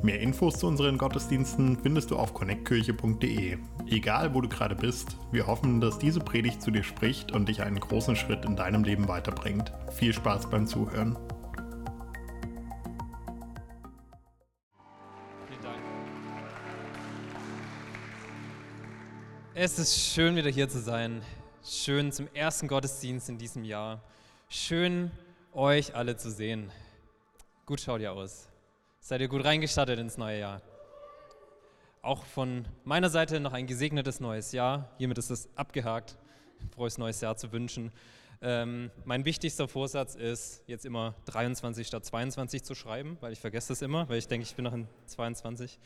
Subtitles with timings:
[0.00, 3.58] Mehr Infos zu unseren Gottesdiensten findest du auf connectkirche.de.
[3.88, 7.62] Egal, wo du gerade bist, wir hoffen, dass diese Predigt zu dir spricht und dich
[7.62, 9.72] einen großen Schritt in deinem Leben weiterbringt.
[9.90, 11.18] Viel Spaß beim Zuhören.
[15.48, 15.78] Vielen Dank.
[19.54, 21.22] Es ist schön, wieder hier zu sein.
[21.64, 24.00] Schön zum ersten Gottesdienst in diesem Jahr.
[24.48, 25.10] Schön,
[25.52, 26.70] euch alle zu sehen.
[27.66, 28.47] Gut schaut ihr aus.
[29.08, 30.60] Seid ihr gut reingestartet ins neue Jahr?
[32.02, 34.90] Auch von meiner Seite noch ein gesegnetes neues Jahr.
[34.98, 36.18] Hiermit ist es abgehakt.
[36.74, 37.90] Frohes neues Jahr zu wünschen.
[38.42, 43.68] Ähm, mein wichtigster Vorsatz ist, jetzt immer 23 statt 22 zu schreiben, weil ich vergesse
[43.68, 45.78] das immer, weil ich denke, ich bin noch in 22.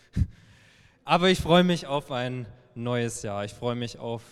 [1.05, 3.45] Aber ich freue mich auf ein neues Jahr.
[3.45, 4.25] Ich freue mich auf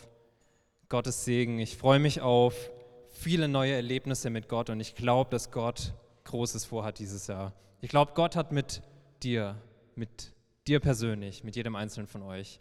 [0.89, 1.61] Gottes Segen.
[1.61, 2.73] Ich freue mich auf
[3.13, 7.53] viele neue Erlebnisse mit Gott und ich glaube, dass Gott Großes vorhat dieses Jahr.
[7.81, 8.83] Ich glaube, Gott hat mit
[9.23, 9.57] dir,
[9.95, 10.33] mit
[10.67, 12.61] dir persönlich, mit jedem Einzelnen von euch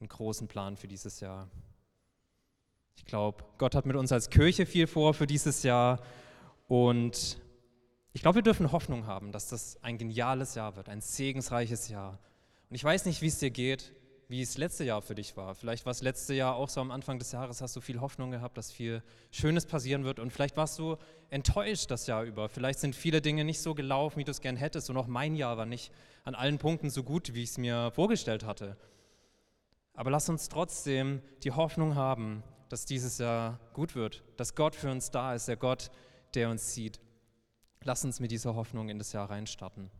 [0.00, 1.48] einen großen Plan für dieses Jahr.
[2.96, 6.00] Ich glaube, Gott hat mit uns als Kirche viel vor für dieses Jahr
[6.68, 7.38] und
[8.12, 12.18] ich glaube, wir dürfen Hoffnung haben, dass das ein geniales Jahr wird, ein segensreiches Jahr.
[12.68, 13.92] Und ich weiß nicht, wie es dir geht,
[14.30, 15.56] wie es letzte Jahr für dich war.
[15.56, 18.30] Vielleicht war es letzte Jahr auch so am Anfang des Jahres, hast du viel Hoffnung
[18.30, 20.96] gehabt, dass viel Schönes passieren wird und vielleicht warst du
[21.30, 22.48] enttäuscht das Jahr über.
[22.48, 25.34] Vielleicht sind viele Dinge nicht so gelaufen, wie du es gern hättest und auch mein
[25.34, 25.92] Jahr war nicht
[26.22, 28.76] an allen Punkten so gut, wie ich es mir vorgestellt hatte.
[29.94, 34.92] Aber lass uns trotzdem die Hoffnung haben, dass dieses Jahr gut wird, dass Gott für
[34.92, 35.90] uns da ist, der Gott,
[36.34, 37.00] der uns sieht.
[37.82, 39.90] Lass uns mit dieser Hoffnung in das Jahr reinstarten.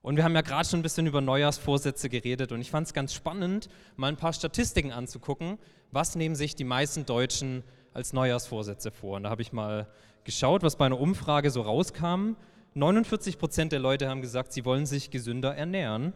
[0.00, 2.94] Und wir haben ja gerade schon ein bisschen über Neujahrsvorsätze geredet und ich fand es
[2.94, 5.58] ganz spannend, mal ein paar Statistiken anzugucken.
[5.90, 7.64] Was nehmen sich die meisten Deutschen
[7.94, 9.16] als Neujahrsvorsätze vor?
[9.16, 9.88] Und da habe ich mal
[10.24, 12.36] geschaut, was bei einer Umfrage so rauskam.
[12.74, 16.12] 49 Prozent der Leute haben gesagt, sie wollen sich gesünder ernähren.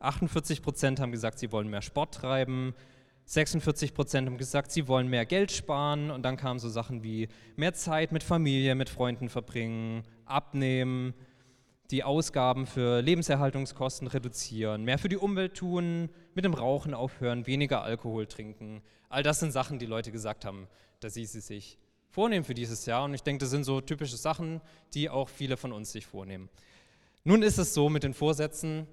[0.00, 2.74] 48 Prozent haben gesagt, sie wollen mehr Sport treiben.
[3.26, 6.10] 46 Prozent haben gesagt, sie wollen mehr Geld sparen.
[6.10, 11.14] Und dann kamen so Sachen wie mehr Zeit mit Familie, mit Freunden verbringen, abnehmen,
[11.90, 17.82] die Ausgaben für Lebenserhaltungskosten reduzieren, mehr für die Umwelt tun, mit dem Rauchen aufhören, weniger
[17.82, 18.82] Alkohol trinken.
[19.08, 20.68] All das sind Sachen, die Leute gesagt haben,
[21.00, 21.78] dass sie sie sich
[22.10, 23.04] vornehmen für dieses Jahr.
[23.04, 24.60] Und ich denke, das sind so typische Sachen,
[24.94, 26.48] die auch viele von uns sich vornehmen.
[27.24, 28.86] Nun ist es so mit den Vorsätzen,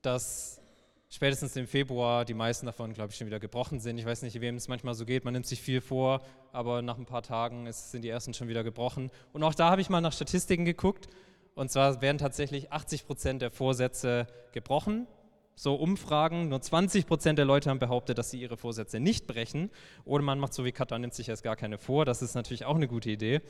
[0.00, 0.60] dass
[1.08, 3.98] spätestens im Februar die meisten davon, glaube ich, schon wieder gebrochen sind.
[3.98, 5.24] Ich weiß nicht, wem es manchmal so geht.
[5.24, 6.22] Man nimmt sich viel vor,
[6.52, 9.10] aber nach ein paar Tagen sind die ersten schon wieder gebrochen.
[9.32, 11.08] Und auch da habe ich mal nach Statistiken geguckt.
[11.54, 15.06] Und zwar werden tatsächlich 80 Prozent der Vorsätze gebrochen.
[15.54, 19.70] So Umfragen, nur 20 Prozent der Leute haben behauptet, dass sie ihre Vorsätze nicht brechen.
[20.04, 22.04] Oder man macht so wie Katha, nimmt sich erst gar keine vor.
[22.04, 23.42] Das ist natürlich auch eine gute Idee.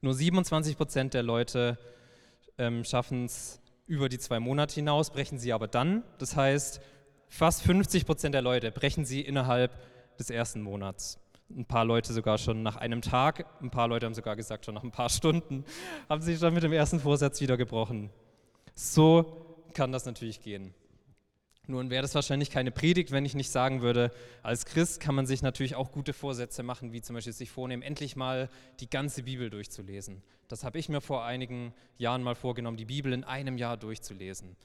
[0.00, 1.78] Nur 27 Prozent der Leute
[2.58, 6.02] ähm, schaffen es über die zwei Monate hinaus, brechen sie aber dann.
[6.18, 6.80] Das heißt,
[7.28, 9.72] fast 50 Prozent der Leute brechen sie innerhalb
[10.18, 11.18] des ersten Monats
[11.50, 14.74] ein paar Leute sogar schon nach einem Tag, ein paar Leute haben sogar gesagt, schon
[14.74, 15.64] nach ein paar Stunden,
[16.08, 18.10] haben sich schon mit dem ersten Vorsatz wieder gebrochen.
[18.74, 20.74] So kann das natürlich gehen.
[21.66, 24.10] Nun wäre das wahrscheinlich keine Predigt, wenn ich nicht sagen würde,
[24.42, 27.82] als Christ kann man sich natürlich auch gute Vorsätze machen, wie zum Beispiel sich vornehmen,
[27.82, 28.48] endlich mal
[28.80, 30.22] die ganze Bibel durchzulesen.
[30.48, 34.56] Das habe ich mir vor einigen Jahren mal vorgenommen, die Bibel in einem Jahr durchzulesen.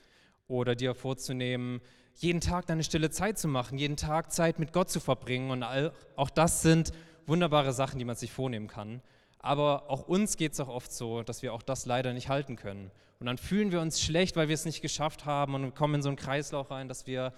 [0.47, 1.81] Oder dir vorzunehmen,
[2.15, 5.51] jeden Tag deine stille Zeit zu machen, jeden Tag Zeit mit Gott zu verbringen.
[5.51, 5.63] Und
[6.15, 6.91] auch das sind
[7.25, 9.01] wunderbare Sachen, die man sich vornehmen kann.
[9.39, 12.55] Aber auch uns geht es auch oft so, dass wir auch das leider nicht halten
[12.55, 12.89] können.
[13.19, 16.01] Und dann fühlen wir uns schlecht, weil wir es nicht geschafft haben und kommen in
[16.01, 17.33] so einen Kreislauf rein, dass wir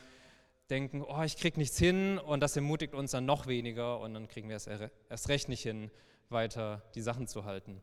[0.70, 4.28] denken, oh, ich krieg nichts hin und das ermutigt uns dann noch weniger und dann
[4.28, 5.92] kriegen wir es erst recht nicht hin,
[6.30, 7.82] weiter die Sachen zu halten.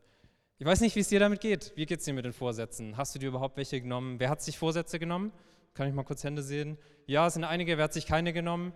[0.59, 1.73] Ich weiß nicht, wie es dir damit geht.
[1.75, 2.97] Wie geht es dir mit den Vorsätzen?
[2.97, 4.21] Hast du dir überhaupt welche genommen?
[4.21, 5.33] Wer hat sich Vorsätze genommen?
[5.75, 6.79] Kann ich mal kurz Hände sehen?
[7.07, 8.73] Ja, es sind einige, wer hat sich keine genommen?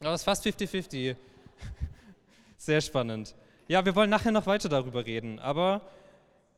[0.00, 1.14] Aber es ist fast 50-50.
[2.56, 3.36] Sehr spannend.
[3.68, 5.82] Ja, wir wollen nachher noch weiter darüber reden, aber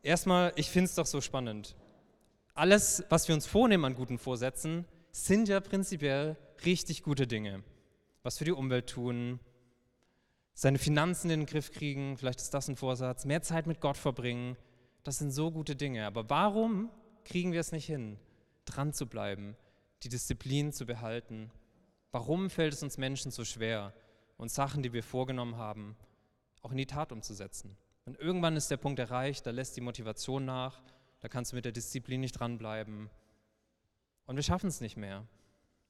[0.02, 1.76] erstmal, ich finde es doch so spannend.
[2.54, 7.62] Alles, was wir uns vornehmen an guten Vorsätzen, sind ja prinzipiell richtig gute Dinge.
[8.22, 9.40] Was für die Umwelt tun,
[10.56, 13.96] seine Finanzen in den Griff kriegen, vielleicht ist das ein Vorsatz, mehr Zeit mit Gott
[13.96, 14.56] verbringen,
[15.04, 16.04] das sind so gute Dinge.
[16.04, 16.90] Aber warum
[17.24, 18.18] kriegen wir es nicht hin?
[18.66, 19.56] dran zu bleiben,
[20.02, 21.50] die Disziplin zu behalten.
[22.12, 23.94] Warum fällt es uns Menschen so schwer,
[24.36, 25.96] uns Sachen, die wir vorgenommen haben,
[26.62, 27.76] auch in die Tat umzusetzen.
[28.04, 30.82] Und irgendwann ist der Punkt erreicht, da lässt die Motivation nach,
[31.20, 33.08] da kannst du mit der Disziplin nicht dranbleiben.
[34.26, 35.26] Und wir schaffen es nicht mehr.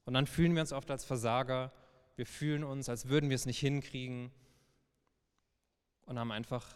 [0.04, 1.72] Und dann fühlen wir uns oft als Versager,
[2.14, 4.30] wir fühlen uns, als würden wir es nicht hinkriegen
[6.06, 6.66] und haben einfach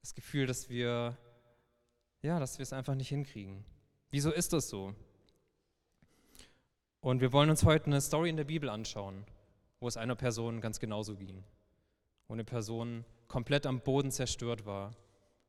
[0.00, 1.16] das Gefühl, dass wir,
[2.22, 3.64] ja, dass wir es einfach nicht hinkriegen.
[4.10, 4.94] Wieso ist das so?
[7.00, 9.24] Und wir wollen uns heute eine Story in der Bibel anschauen,
[9.80, 11.44] wo es einer Person ganz genauso ging.
[12.26, 14.94] Wo eine Person komplett am Boden zerstört war,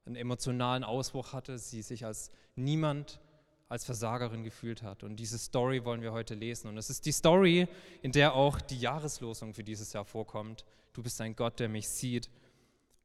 [0.06, 3.20] einen emotionalen Ausbruch hatte, sie sich als niemand,
[3.68, 5.04] als Versagerin gefühlt hat.
[5.04, 6.68] Und diese Story wollen wir heute lesen.
[6.68, 7.68] Und es ist die Story,
[8.02, 10.66] in der auch die Jahreslosung für dieses Jahr vorkommt.
[10.94, 12.30] Du bist ein Gott, der mich sieht.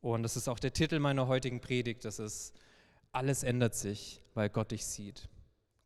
[0.05, 2.05] Und das ist auch der Titel meiner heutigen Predigt.
[2.05, 2.53] Das ist,
[3.13, 5.29] alles ändert sich, weil Gott dich sieht.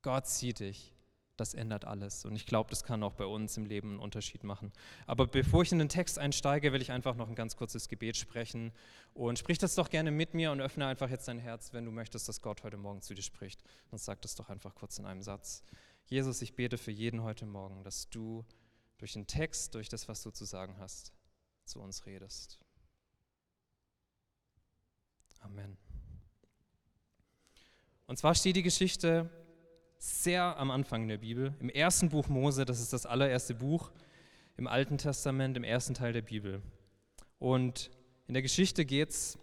[0.03, 0.95] Gott sieht dich
[1.39, 2.25] das ändert alles.
[2.25, 4.73] Und ich glaube, das kann auch bei uns im Leben einen Unterschied machen.
[5.07, 8.17] Aber bevor ich in den Text einsteige, will ich einfach noch ein ganz kurzes Gebet
[8.17, 8.73] sprechen.
[9.15, 11.93] Und sprich das doch gerne mit mir und öffne einfach jetzt dein Herz, wenn du
[11.93, 13.63] möchtest, dass Gott heute Morgen zu dir spricht.
[13.91, 15.63] Und sag das doch einfach kurz in einem Satz.
[16.07, 18.45] Jesus, ich bete für jeden heute Morgen, dass du
[18.99, 21.13] durch den Text, durch das, was du zu sagen hast,
[21.65, 22.59] zu uns redest.
[25.41, 25.77] Amen.
[28.07, 29.31] Und zwar steht die Geschichte
[29.99, 33.91] sehr am Anfang der Bibel, im ersten Buch Mose, das ist das allererste Buch
[34.57, 36.63] im Alten Testament, im ersten Teil der Bibel.
[37.39, 37.91] Und
[38.27, 39.39] in der Geschichte geht es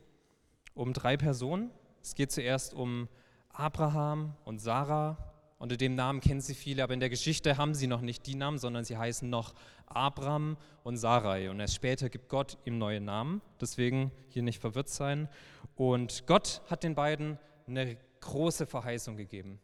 [0.74, 1.71] um drei Personen.
[2.01, 3.07] Es geht zuerst um
[3.50, 5.35] Abraham und Sarah.
[5.65, 8.35] Unter dem Namen kennen sie viele, aber in der Geschichte haben sie noch nicht die
[8.35, 9.56] Namen, sondern sie heißen noch
[9.88, 11.50] Abram und Sarai.
[11.50, 13.41] Und erst später gibt Gott ihm neue Namen.
[13.59, 15.27] Deswegen hier nicht verwirrt sein.
[15.75, 19.59] Und Gott hat den beiden eine große Verheißung gegeben.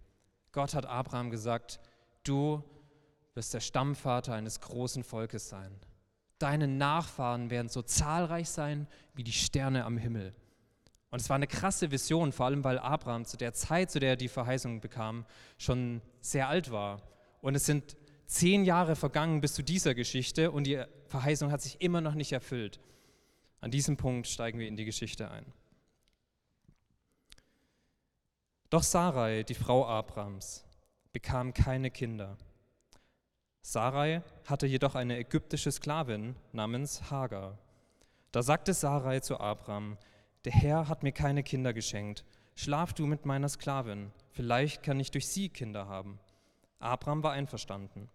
[0.52, 1.80] Gott hat Abraham gesagt,
[2.24, 2.64] du
[3.36, 5.72] wirst der Stammvater eines großen Volkes sein.
[6.40, 10.34] Deine Nachfahren werden so zahlreich sein wie die Sterne am Himmel.
[11.12, 14.12] Und es war eine krasse Vision, vor allem weil Abraham zu der Zeit, zu der
[14.12, 15.26] er die Verheißung bekam,
[15.58, 17.02] schon sehr alt war.
[17.42, 17.98] Und es sind
[18.28, 22.32] zehn Jahre vergangen bis zu dieser Geschichte und die Verheißung hat sich immer noch nicht
[22.32, 22.80] erfüllt.
[23.60, 25.46] An diesem Punkt steigen wir in die Geschichte ein.
[28.70, 30.64] Doch Sarai, die Frau Abrams,
[31.12, 32.38] bekam keine Kinder.
[33.62, 37.58] Sarai hatte jedoch eine ägyptische Sklavin namens Hagar.
[38.32, 39.98] Da sagte Sarai zu Abram,
[40.46, 45.12] der Herr hat mir keine Kinder geschenkt, schlaf du mit meiner Sklavin, vielleicht kann ich
[45.12, 46.20] durch sie Kinder haben.
[46.80, 48.10] Abram war einverstanden.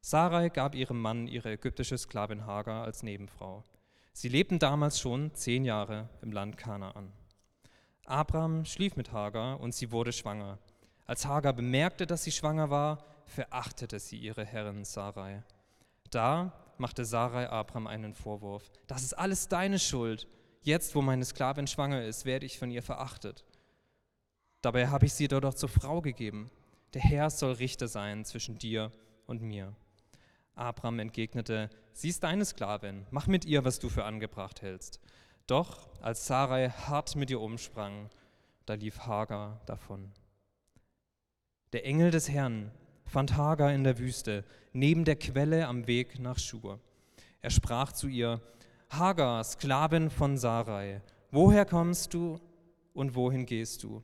[0.00, 3.64] Sarai gab ihrem Mann ihre ägyptische Sklavin Hagar als Nebenfrau.
[4.12, 7.12] Sie lebten damals schon zehn Jahre im Land Kanaan.
[8.06, 10.58] Abraham schlief mit Hagar und sie wurde schwanger.
[11.06, 15.42] Als Hagar bemerkte, dass sie schwanger war, verachtete sie ihre Herrin Sarai.
[16.10, 18.70] Da machte Sarai Abraham einen Vorwurf.
[18.86, 20.26] Das ist alles deine Schuld.
[20.62, 23.44] Jetzt, wo meine Sklavin schwanger ist, werde ich von ihr verachtet.
[24.60, 26.50] Dabei habe ich sie doch zur Frau gegeben.
[26.94, 28.92] Der Herr soll Richter sein zwischen dir
[29.26, 29.74] und mir.
[30.54, 35.00] Abraham entgegnete, sie ist deine Sklavin, mach mit ihr, was du für angebracht hältst.
[35.46, 38.10] Doch als Sarai hart mit ihr umsprang,
[38.66, 40.10] da lief Hagar davon.
[41.72, 42.72] Der Engel des Herrn
[43.04, 46.80] fand Hagar in der Wüste, neben der Quelle am Weg nach Schur.
[47.40, 48.40] Er sprach zu ihr,
[48.90, 52.40] Hagar, Sklavin von Sarai, woher kommst du
[52.94, 54.02] und wohin gehst du?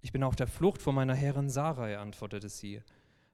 [0.00, 2.82] Ich bin auf der Flucht vor meiner Herrin Sarai, antwortete sie.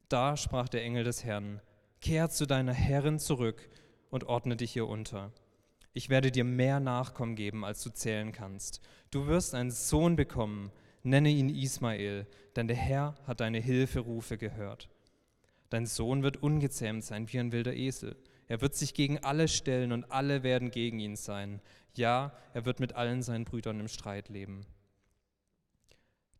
[0.08, 1.60] Da sprach der Engel des Herrn,
[2.00, 3.68] Kehr zu deiner Herrin zurück
[4.10, 5.32] und ordne dich ihr unter.
[5.94, 8.80] Ich werde dir mehr Nachkommen geben, als du zählen kannst.
[9.10, 14.90] Du wirst einen Sohn bekommen, nenne ihn Ismael, denn der Herr hat deine Hilferufe gehört.
[15.70, 18.16] Dein Sohn wird ungezähmt sein wie ein wilder Esel.
[18.46, 21.60] Er wird sich gegen alle stellen und alle werden gegen ihn sein.
[21.94, 24.66] Ja, er wird mit allen seinen Brüdern im Streit leben.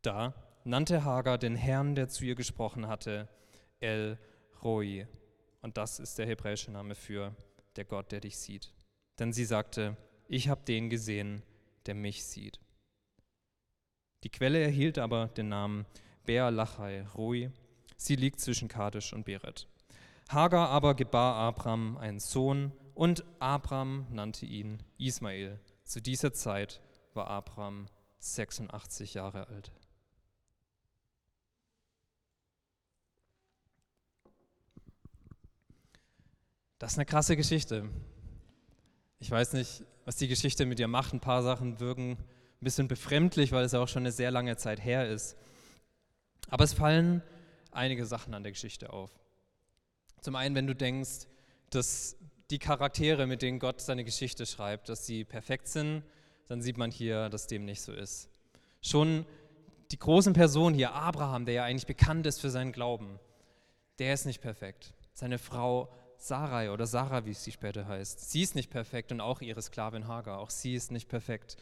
[0.03, 0.35] Da
[0.65, 3.29] nannte Hagar den Herrn, der zu ihr gesprochen hatte,
[3.81, 4.19] El
[4.63, 5.07] Roi.
[5.63, 7.35] Und das ist der hebräische Name für
[7.77, 8.73] der Gott, der dich sieht.
[9.19, 9.97] Denn sie sagte,
[10.29, 11.43] ich habe den gesehen,
[11.87, 12.61] der mich sieht.
[14.25, 15.87] Die Quelle erhielt aber den Namen
[16.25, 17.51] Beer Lachai Rui.
[17.97, 19.69] Sie liegt zwischen Kadesh und Beret.
[20.29, 25.61] Hagar aber gebar Abram einen Sohn und Abram nannte ihn Ismael.
[25.85, 26.81] Zu dieser Zeit
[27.13, 27.87] war Abram
[28.19, 29.73] 86 Jahre alt.
[36.79, 37.89] Das ist eine krasse Geschichte.
[39.19, 41.15] Ich weiß nicht, was die Geschichte mit dir macht.
[41.15, 42.19] Ein paar Sachen wirken ein
[42.61, 45.37] bisschen befremdlich, weil es ja auch schon eine sehr lange Zeit her ist.
[46.49, 47.23] Aber es fallen
[47.71, 49.11] einige Sachen an der Geschichte auf.
[50.25, 51.27] Zum einen, wenn du denkst,
[51.69, 52.17] dass
[52.51, 56.03] die Charaktere, mit denen Gott seine Geschichte schreibt, dass sie perfekt sind,
[56.49, 58.31] dann sieht man hier, dass dem nicht so ist.
[58.81, 59.27] Schon
[59.91, 63.21] die großen Personen hier, Abraham, der ja eigentlich bekannt ist für seinen Glauben,
[63.99, 64.95] der ist nicht perfekt.
[65.13, 69.43] Seine Frau Sarai oder Sarah, wie sie später heißt, sie ist nicht perfekt und auch
[69.43, 71.59] ihre Sklavin Hagar, auch sie ist nicht perfekt.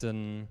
[0.00, 0.46] Denn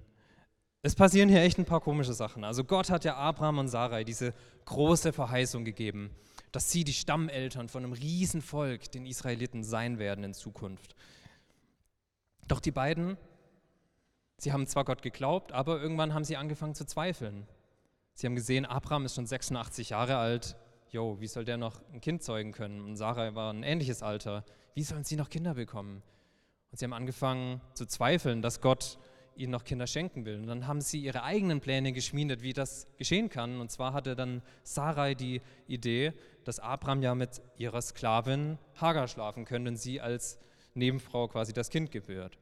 [0.82, 2.44] es passieren hier echt ein paar komische Sachen.
[2.44, 4.34] Also Gott hat ja Abraham und Sarai diese
[4.66, 6.14] große Verheißung gegeben,
[6.54, 10.96] dass sie die Stammeltern von einem Riesenvolk, den Israeliten, sein werden in Zukunft.
[12.48, 13.18] Doch die beiden,
[14.38, 17.48] sie haben zwar Gott geglaubt, aber irgendwann haben sie angefangen zu zweifeln.
[18.14, 20.56] Sie haben gesehen, Abraham ist schon 86 Jahre alt.
[20.92, 22.82] Jo, wie soll der noch ein Kind zeugen können?
[22.82, 24.46] Und Sarai war ein ähnliches Alter.
[24.76, 26.04] Wie sollen sie noch Kinder bekommen?
[26.72, 29.00] Und sie haben angefangen zu zweifeln, dass Gott
[29.36, 30.36] ihnen noch Kinder schenken will.
[30.36, 33.60] Und dann haben sie ihre eigenen Pläne geschmiedet, wie das geschehen kann.
[33.60, 39.46] Und zwar hatte dann Sarai die Idee, dass Abraham ja mit ihrer Sklavin Hagar schlafen
[39.46, 40.40] könnte und sie als
[40.74, 42.38] Nebenfrau quasi das Kind gebührt.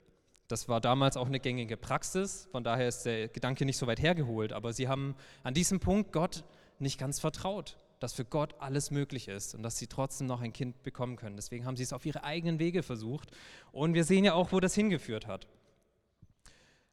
[0.48, 4.02] Das war damals auch eine gängige Praxis, von daher ist der Gedanke nicht so weit
[4.02, 4.52] hergeholt.
[4.52, 6.44] Aber sie haben an diesem Punkt Gott
[6.78, 10.52] nicht ganz vertraut, dass für Gott alles möglich ist und dass sie trotzdem noch ein
[10.52, 11.38] Kind bekommen können.
[11.38, 13.32] Deswegen haben sie es auf ihre eigenen Wege versucht.
[13.72, 15.48] Und wir sehen ja auch, wo das hingeführt hat.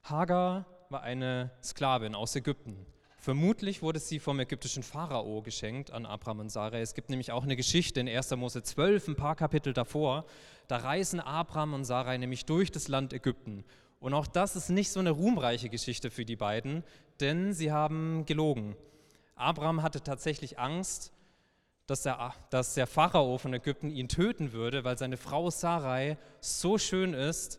[0.05, 2.87] Hagar war eine Sklavin aus Ägypten.
[3.21, 6.79] Vermutlich wurde sie vom ägyptischen Pharao geschenkt an Abraham und Sarah.
[6.79, 8.31] Es gibt nämlich auch eine Geschichte in 1.
[8.37, 10.25] Mose 12, ein paar Kapitel davor.
[10.69, 13.65] Da reisen Abraham und Sarah nämlich durch das Land Ägypten.
[13.99, 16.85] Und auch das ist nicht so eine ruhmreiche Geschichte für die beiden,
[17.19, 18.77] denn sie haben gelogen.
[19.35, 21.13] Abraham hatte tatsächlich Angst,
[21.89, 26.79] dass der, dass der Pharao von Ägypten ihn töten würde, weil seine Frau Sarai so
[26.79, 27.59] schön ist,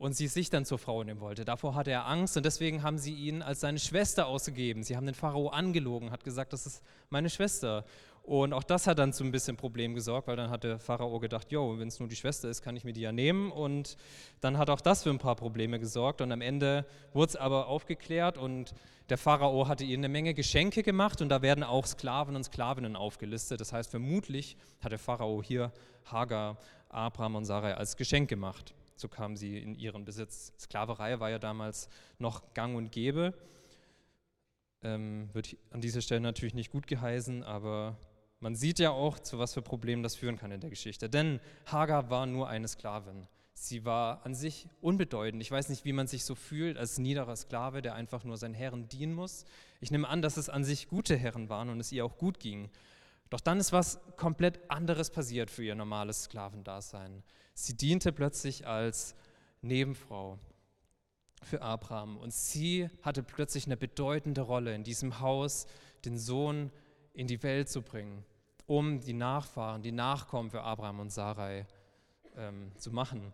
[0.00, 1.44] und sie sich dann zur Frau nehmen wollte.
[1.44, 4.82] Davor hatte er Angst und deswegen haben sie ihn als seine Schwester ausgegeben.
[4.82, 7.84] Sie haben den Pharao angelogen, hat gesagt, das ist meine Schwester.
[8.22, 11.20] Und auch das hat dann zu ein bisschen Problem gesorgt, weil dann hat der Pharao
[11.20, 13.52] gedacht, jo, wenn es nur die Schwester ist, kann ich mir die ja nehmen.
[13.52, 13.98] Und
[14.40, 16.22] dann hat auch das für ein paar Probleme gesorgt.
[16.22, 18.72] Und am Ende wurde es aber aufgeklärt und
[19.10, 22.96] der Pharao hatte ihnen eine Menge Geschenke gemacht und da werden auch Sklaven und Sklavinnen
[22.96, 23.60] aufgelistet.
[23.60, 25.72] Das heißt, vermutlich hat der Pharao hier
[26.06, 26.56] Hagar,
[26.88, 28.72] Abraham und Sarai als Geschenk gemacht.
[29.00, 30.52] So kamen sie in ihren Besitz.
[30.58, 31.88] Sklaverei war ja damals
[32.18, 33.34] noch gang und gäbe.
[34.82, 37.96] Ähm, wird an dieser Stelle natürlich nicht gut geheißen, aber
[38.40, 41.08] man sieht ja auch, zu was für Problemen das führen kann in der Geschichte.
[41.10, 43.26] Denn Hagar war nur eine Sklavin.
[43.54, 45.42] Sie war an sich unbedeutend.
[45.42, 48.54] Ich weiß nicht, wie man sich so fühlt als niederer Sklave, der einfach nur seinen
[48.54, 49.44] Herren dienen muss.
[49.80, 52.40] Ich nehme an, dass es an sich gute Herren waren und es ihr auch gut
[52.40, 52.70] ging.
[53.28, 57.22] Doch dann ist was komplett anderes passiert für ihr normales Sklavendasein.
[57.64, 59.14] Sie diente plötzlich als
[59.62, 60.38] Nebenfrau
[61.42, 65.66] für Abraham und sie hatte plötzlich eine bedeutende Rolle in diesem Haus,
[66.04, 66.70] den Sohn
[67.12, 68.24] in die Welt zu bringen,
[68.66, 71.66] um die Nachfahren, die Nachkommen für Abraham und Sarai
[72.36, 73.32] ähm, zu machen.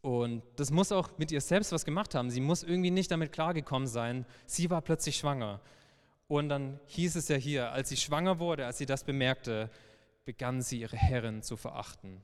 [0.00, 2.30] Und das muss auch mit ihr selbst was gemacht haben.
[2.30, 4.26] Sie muss irgendwie nicht damit klargekommen sein.
[4.46, 5.60] Sie war plötzlich schwanger.
[6.28, 9.70] Und dann hieß es ja hier, als sie schwanger wurde, als sie das bemerkte,
[10.24, 12.20] begann sie ihre Herrin zu verachten.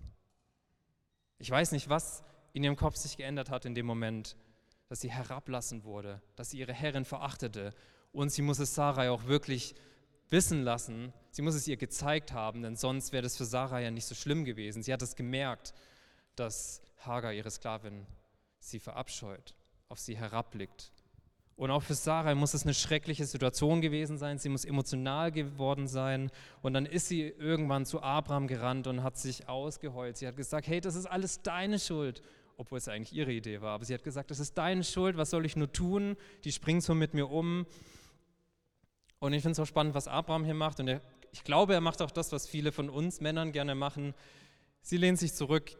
[1.40, 4.36] Ich weiß nicht, was in ihrem Kopf sich geändert hat in dem Moment,
[4.88, 7.74] dass sie herablassen wurde, dass sie ihre Herrin verachtete.
[8.12, 9.74] Und sie muss es Sarai auch wirklich
[10.28, 13.90] wissen lassen, sie muss es ihr gezeigt haben, denn sonst wäre das für Sarai ja
[13.90, 14.82] nicht so schlimm gewesen.
[14.82, 15.72] Sie hat es gemerkt,
[16.36, 18.06] dass Hagar, ihre Sklavin,
[18.58, 19.54] sie verabscheut,
[19.88, 20.92] auf sie herabblickt.
[21.56, 24.38] Und auch für Sarah muss es eine schreckliche Situation gewesen sein.
[24.38, 26.30] Sie muss emotional geworden sein.
[26.62, 30.16] Und dann ist sie irgendwann zu Abraham gerannt und hat sich ausgeheult.
[30.16, 32.22] Sie hat gesagt, hey, das ist alles deine Schuld.
[32.56, 33.74] Obwohl es eigentlich ihre Idee war.
[33.74, 36.16] Aber sie hat gesagt, das ist deine Schuld, was soll ich nur tun?
[36.44, 37.66] Die springt so mit mir um.
[39.18, 40.80] Und ich finde es auch spannend, was Abraham hier macht.
[40.80, 41.02] Und er,
[41.32, 44.14] ich glaube, er macht auch das, was viele von uns Männern gerne machen.
[44.82, 45.76] Sie lehnt sich zurück.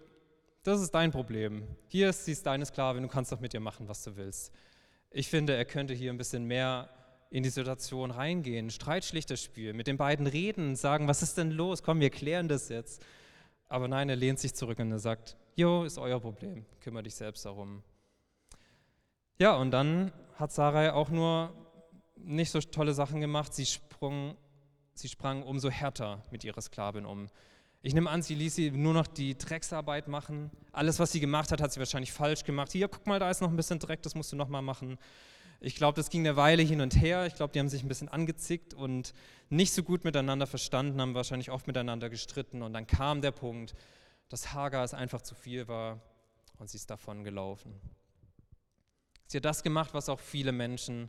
[0.62, 1.66] Das ist dein Problem.
[1.88, 4.52] Hier ist sie ist deine Sklavin, du kannst doch mit ihr machen, was du willst.
[5.10, 6.88] Ich finde, er könnte hier ein bisschen mehr
[7.30, 11.82] in die Situation reingehen, streitschlichtes Spiel, mit den beiden reden, sagen, was ist denn los?
[11.82, 13.04] Komm, wir klären das jetzt.
[13.68, 17.14] Aber nein, er lehnt sich zurück und er sagt, jo, ist euer Problem, kümmere dich
[17.14, 17.82] selbst darum.
[19.38, 21.54] Ja, und dann hat Sarai auch nur
[22.16, 24.36] nicht so tolle Sachen gemacht, sie sprang,
[24.94, 27.28] sie sprang umso härter mit ihrer Sklavin um.
[27.82, 30.50] Ich nehme an, sie ließ sie nur noch die Drecksarbeit machen.
[30.70, 32.72] Alles, was sie gemacht hat, hat sie wahrscheinlich falsch gemacht.
[32.72, 34.98] Hier, guck mal, da ist noch ein bisschen Dreck, das musst du nochmal machen.
[35.60, 37.26] Ich glaube, das ging eine Weile hin und her.
[37.26, 39.14] Ich glaube, die haben sich ein bisschen angezickt und
[39.48, 42.62] nicht so gut miteinander verstanden, haben wahrscheinlich oft miteinander gestritten.
[42.62, 43.74] Und dann kam der Punkt,
[44.28, 46.00] dass Hagar es einfach zu viel war
[46.58, 47.80] und sie ist davon gelaufen.
[49.26, 51.08] Sie hat das gemacht, was auch viele Menschen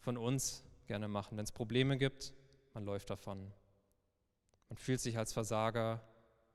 [0.00, 1.38] von uns gerne machen.
[1.38, 2.34] Wenn es Probleme gibt,
[2.74, 3.52] man läuft davon.
[4.68, 6.02] Man fühlt sich als Versager,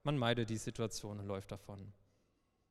[0.06, 1.94] man meidet die Situation und läuft davon.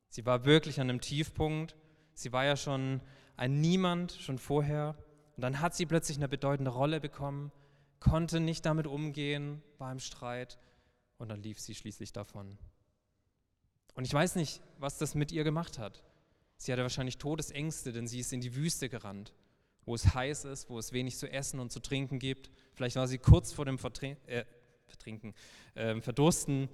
[0.09, 1.75] Sie war wirklich an einem Tiefpunkt.
[2.13, 3.01] Sie war ja schon
[3.37, 4.95] ein Niemand, schon vorher.
[5.35, 7.51] Und dann hat sie plötzlich eine bedeutende Rolle bekommen,
[7.99, 10.57] konnte nicht damit umgehen, war im Streit
[11.17, 12.57] und dann lief sie schließlich davon.
[13.95, 16.03] Und ich weiß nicht, was das mit ihr gemacht hat.
[16.57, 19.33] Sie hatte wahrscheinlich Todesängste, denn sie ist in die Wüste gerannt,
[19.85, 22.49] wo es heiß ist, wo es wenig zu essen und zu trinken gibt.
[22.73, 24.45] Vielleicht war sie kurz vor dem Vertre äh,
[24.85, 25.33] Vertrinken,
[25.73, 26.69] äh, Verdursten.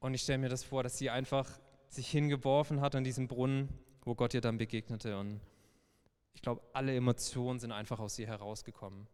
[0.00, 1.48] Und ich stelle mir das vor, dass sie einfach
[1.88, 3.68] sich hingeworfen hat an diesem Brunnen,
[4.02, 5.18] wo Gott ihr dann begegnete.
[5.18, 5.40] Und
[6.34, 9.08] ich glaube, alle Emotionen sind einfach aus ihr herausgekommen.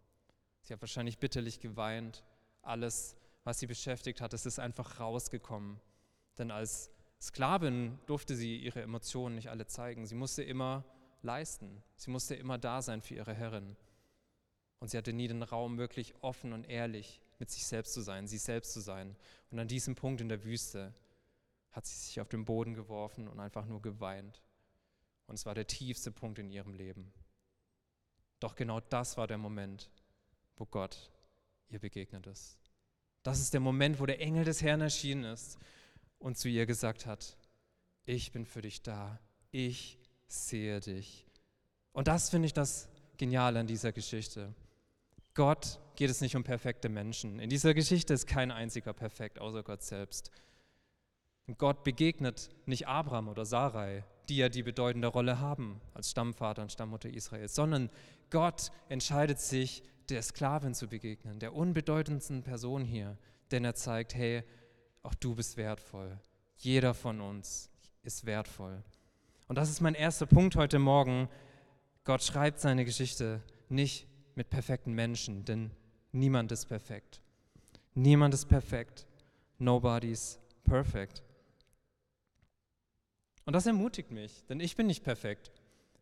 [0.62, 2.24] Sie hat wahrscheinlich bitterlich geweint.
[2.62, 5.80] Alles, was sie beschäftigt hat, es ist einfach rausgekommen.
[6.38, 10.06] Denn als Sklavin durfte sie ihre Emotionen nicht alle zeigen.
[10.06, 10.84] Sie musste immer
[11.22, 11.82] leisten.
[11.96, 13.76] Sie musste immer da sein für ihre Herrin.
[14.80, 18.26] Und sie hatte nie den Raum, wirklich offen und ehrlich mit sich selbst zu sein,
[18.26, 19.16] sie selbst zu sein.
[19.50, 20.94] Und an diesem Punkt in der Wüste
[21.72, 24.40] hat sie sich auf den Boden geworfen und einfach nur geweint.
[25.26, 27.12] Und es war der tiefste Punkt in ihrem Leben.
[28.40, 29.90] Doch genau das war der Moment,
[30.56, 31.10] wo Gott
[31.68, 32.58] ihr begegnet ist.
[33.22, 35.58] Das ist der Moment, wo der Engel des Herrn erschienen ist
[36.18, 37.36] und zu ihr gesagt hat,
[38.04, 39.18] ich bin für dich da,
[39.50, 41.26] ich sehe dich.
[41.92, 44.54] Und das finde ich das Geniale an dieser Geschichte.
[45.32, 47.38] Gott geht es nicht um perfekte Menschen.
[47.38, 50.30] In dieser Geschichte ist kein einziger perfekt, außer Gott selbst.
[51.58, 56.72] Gott begegnet nicht Abraham oder Sarai, die ja die bedeutende Rolle haben als Stammvater und
[56.72, 57.90] Stammmutter Israels, sondern
[58.30, 63.16] Gott entscheidet sich, der Sklavin zu begegnen, der unbedeutendsten Person hier,
[63.50, 64.42] denn er zeigt, hey,
[65.02, 66.18] auch du bist wertvoll.
[66.56, 67.70] Jeder von uns
[68.02, 68.82] ist wertvoll.
[69.48, 71.28] Und das ist mein erster Punkt heute Morgen.
[72.04, 75.70] Gott schreibt seine Geschichte nicht mit perfekten Menschen, denn
[76.14, 77.20] niemand ist perfekt.
[77.94, 79.06] Niemand ist perfekt.
[79.58, 81.22] Nobody's perfect.
[83.44, 85.52] Und das ermutigt mich, denn ich bin nicht perfekt.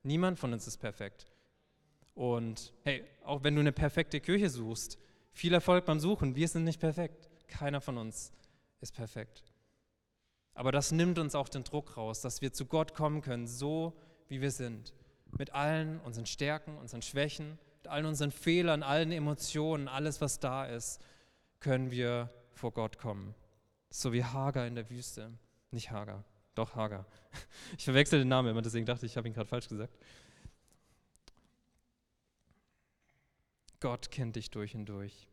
[0.02, 1.26] Niemand von uns ist perfekt.
[2.14, 4.98] Und hey, auch wenn du eine perfekte Kirche suchst,
[5.32, 7.28] viel Erfolg beim Suchen, wir sind nicht perfekt.
[7.48, 8.32] Keiner von uns
[8.80, 9.42] ist perfekt.
[10.54, 13.94] Aber das nimmt uns auch den Druck raus, dass wir zu Gott kommen können, so
[14.28, 14.92] wie wir sind.
[15.38, 21.00] Mit allen unseren Stärken, unseren Schwächen, allen unseren Fehlern, allen Emotionen, alles, was da ist,
[21.60, 23.34] können wir vor Gott kommen.
[23.90, 25.32] So wie Hagar in der Wüste.
[25.70, 27.06] Nicht Hagar, doch Hagar.
[27.78, 29.96] Ich verwechsel den Namen immer, deswegen dachte ich, ich habe ihn gerade falsch gesagt.
[33.80, 35.26] Gott kennt dich durch und durch.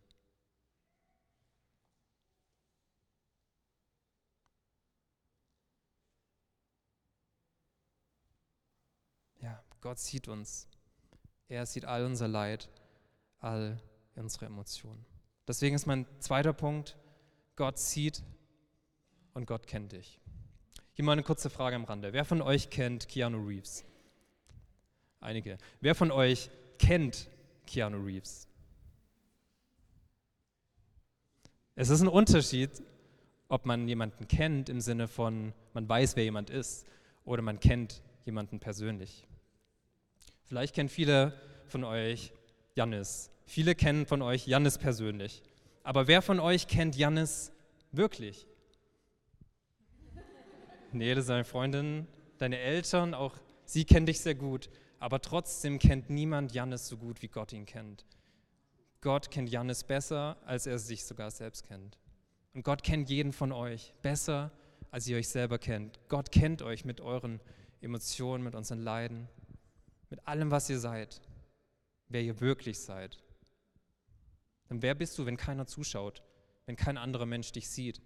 [9.42, 10.69] Ja, Gott sieht uns.
[11.50, 12.70] Er sieht all unser Leid,
[13.40, 13.82] all
[14.16, 15.04] unsere Emotionen.
[15.48, 16.96] Deswegen ist mein zweiter Punkt,
[17.56, 18.24] Gott sieht
[19.34, 20.22] und Gott kennt dich.
[20.94, 22.14] Hier mal eine kurze Frage am Rande.
[22.14, 23.84] Wer von euch kennt Keanu Reeves?
[25.22, 25.58] Einige.
[25.82, 27.28] Wer von euch kennt
[27.66, 28.48] Keanu Reeves?
[31.74, 32.70] Es ist ein Unterschied,
[33.48, 36.86] ob man jemanden kennt im Sinne von, man weiß, wer jemand ist,
[37.26, 39.26] oder man kennt jemanden persönlich.
[40.50, 41.32] Vielleicht kennen viele
[41.68, 42.34] von euch
[42.74, 43.30] Jannis.
[43.46, 45.44] Viele kennen von euch Jannis persönlich.
[45.84, 47.52] Aber wer von euch kennt Jannis
[47.92, 48.48] wirklich?
[50.92, 52.08] Nee, das ist deine Freundin,
[52.40, 54.72] deine Eltern, auch sie kennen dich sehr gut.
[54.98, 58.08] Aber trotzdem kennt niemand Jannis so gut, wie Gott ihn kennt.
[59.02, 62.00] Gott kennt Jannis besser, als er sich sogar selbst kennt.
[62.56, 64.50] Und Gott kennt jeden von euch besser,
[64.90, 66.00] als ihr euch selber kennt.
[66.10, 67.40] Gott kennt euch mit euren
[67.82, 69.30] Emotionen, mit unseren Leiden,
[70.10, 71.22] mit allem, was ihr seid,
[72.08, 73.22] wer ihr wirklich seid.
[74.70, 76.24] Denn wer bist du, wenn keiner zuschaut,
[76.66, 78.02] wenn kein anderer Mensch dich sieht?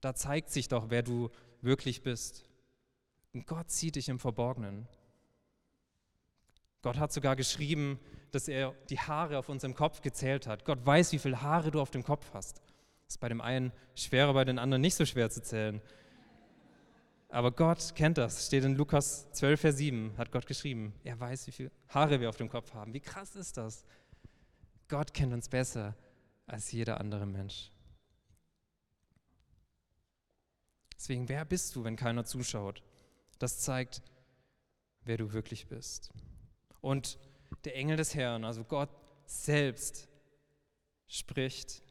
[0.00, 2.44] Da zeigt sich doch, wer du wirklich bist.
[3.32, 4.88] Und Gott sieht dich im Verborgenen.
[6.82, 8.00] Gott hat sogar geschrieben,
[8.32, 10.64] dass er die Haare auf unserem Kopf gezählt hat.
[10.64, 12.60] Gott weiß, wie viele Haare du auf dem Kopf hast.
[13.06, 15.80] Ist bei dem einen schwerer, bei den anderen nicht so schwer zu zählen.
[17.32, 20.92] Aber Gott kennt das, steht in Lukas 12, Vers 7, hat Gott geschrieben.
[21.02, 22.92] Er weiß, wie viele Haare wir auf dem Kopf haben.
[22.92, 23.86] Wie krass ist das?
[24.86, 25.96] Gott kennt uns besser
[26.44, 27.72] als jeder andere Mensch.
[30.94, 32.82] Deswegen, wer bist du, wenn keiner zuschaut?
[33.38, 34.02] Das zeigt,
[35.04, 36.10] wer du wirklich bist.
[36.82, 37.18] Und
[37.64, 38.90] der Engel des Herrn, also Gott
[39.24, 40.06] selbst,
[41.06, 41.82] spricht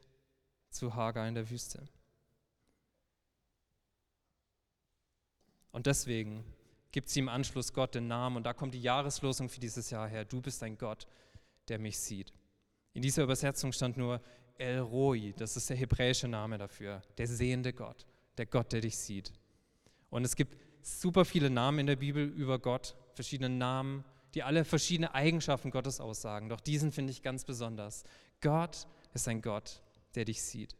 [0.70, 1.88] zu Hagar in der Wüste.
[5.72, 6.44] Und deswegen
[6.92, 10.06] gibt sie im Anschluss Gott den Namen und da kommt die Jahreslosung für dieses Jahr
[10.08, 10.24] her.
[10.24, 11.06] Du bist ein Gott,
[11.68, 12.32] der mich sieht.
[12.92, 14.20] In dieser Übersetzung stand nur,
[14.58, 18.06] El Roi, das ist der hebräische Name dafür, der sehende Gott,
[18.36, 19.32] der Gott, der dich sieht.
[20.10, 24.04] Und es gibt super viele Namen in der Bibel über Gott, verschiedene Namen,
[24.34, 26.50] die alle verschiedene Eigenschaften Gottes aussagen.
[26.50, 28.04] Doch diesen finde ich ganz besonders.
[28.40, 29.80] Gott ist ein Gott,
[30.14, 30.76] der dich sieht.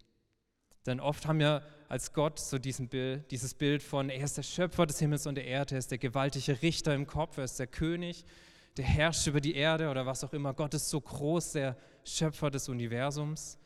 [0.87, 4.43] Denn oft haben wir als Gott so diesen Bild, dieses Bild von, er ist der
[4.43, 7.59] Schöpfer des Himmels und der Erde, er ist der gewaltige Richter im Kopf, er ist
[7.59, 8.25] der König,
[8.77, 10.55] der herrscht über die Erde oder was auch immer.
[10.55, 13.59] Gott ist so groß, der Schöpfer des Universums.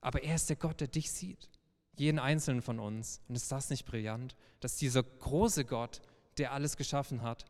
[0.00, 1.50] Aber er ist der Gott, der dich sieht,
[1.96, 3.20] jeden einzelnen von uns.
[3.28, 6.00] Und ist das nicht brillant, dass dieser große Gott,
[6.38, 7.44] der alles geschaffen hat,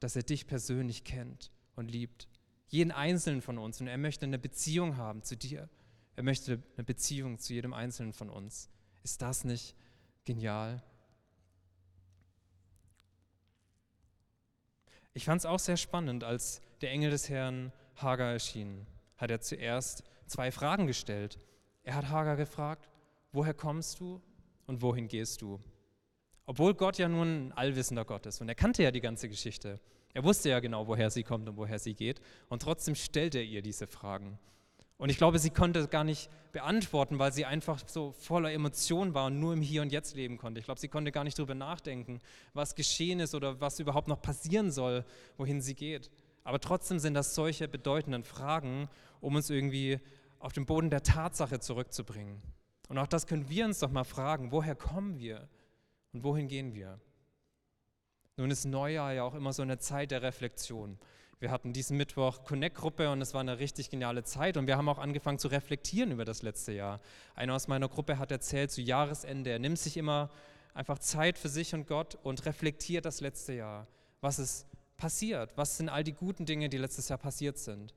[0.00, 2.28] dass er dich persönlich kennt und liebt?
[2.68, 3.80] Jeden einzelnen von uns.
[3.80, 5.68] Und er möchte eine Beziehung haben zu dir.
[6.16, 8.70] Er möchte eine Beziehung zu jedem Einzelnen von uns.
[9.02, 9.74] Ist das nicht
[10.24, 10.82] genial?
[15.14, 19.40] Ich fand es auch sehr spannend, als der Engel des Herrn Hagar erschien, hat er
[19.40, 21.38] zuerst zwei Fragen gestellt.
[21.82, 22.88] Er hat Hagar gefragt,
[23.32, 24.22] woher kommst du
[24.66, 25.60] und wohin gehst du?
[26.46, 29.80] Obwohl Gott ja nun ein allwissender Gott ist und er kannte ja die ganze Geschichte.
[30.14, 33.44] Er wusste ja genau, woher sie kommt und woher sie geht und trotzdem stellt er
[33.44, 34.38] ihr diese Fragen.
[35.02, 39.14] Und ich glaube, sie konnte es gar nicht beantworten, weil sie einfach so voller Emotionen
[39.14, 40.60] war und nur im Hier und Jetzt leben konnte.
[40.60, 42.20] Ich glaube, sie konnte gar nicht darüber nachdenken,
[42.54, 45.04] was geschehen ist oder was überhaupt noch passieren soll,
[45.36, 46.12] wohin sie geht.
[46.44, 48.88] Aber trotzdem sind das solche bedeutenden Fragen,
[49.20, 49.98] um uns irgendwie
[50.38, 52.40] auf den Boden der Tatsache zurückzubringen.
[52.88, 55.48] Und auch das können wir uns doch mal fragen, woher kommen wir
[56.12, 57.00] und wohin gehen wir?
[58.36, 60.96] Nun ist Neujahr ja auch immer so eine Zeit der Reflexion.
[61.42, 64.88] Wir hatten diesen Mittwoch Connect-Gruppe und es war eine richtig geniale Zeit und wir haben
[64.88, 67.00] auch angefangen zu reflektieren über das letzte Jahr.
[67.34, 70.30] Einer aus meiner Gruppe hat erzählt, zu Jahresende, er nimmt sich immer
[70.72, 73.88] einfach Zeit für sich und Gott und reflektiert das letzte Jahr.
[74.20, 75.50] Was ist passiert?
[75.56, 77.92] Was sind all die guten Dinge, die letztes Jahr passiert sind?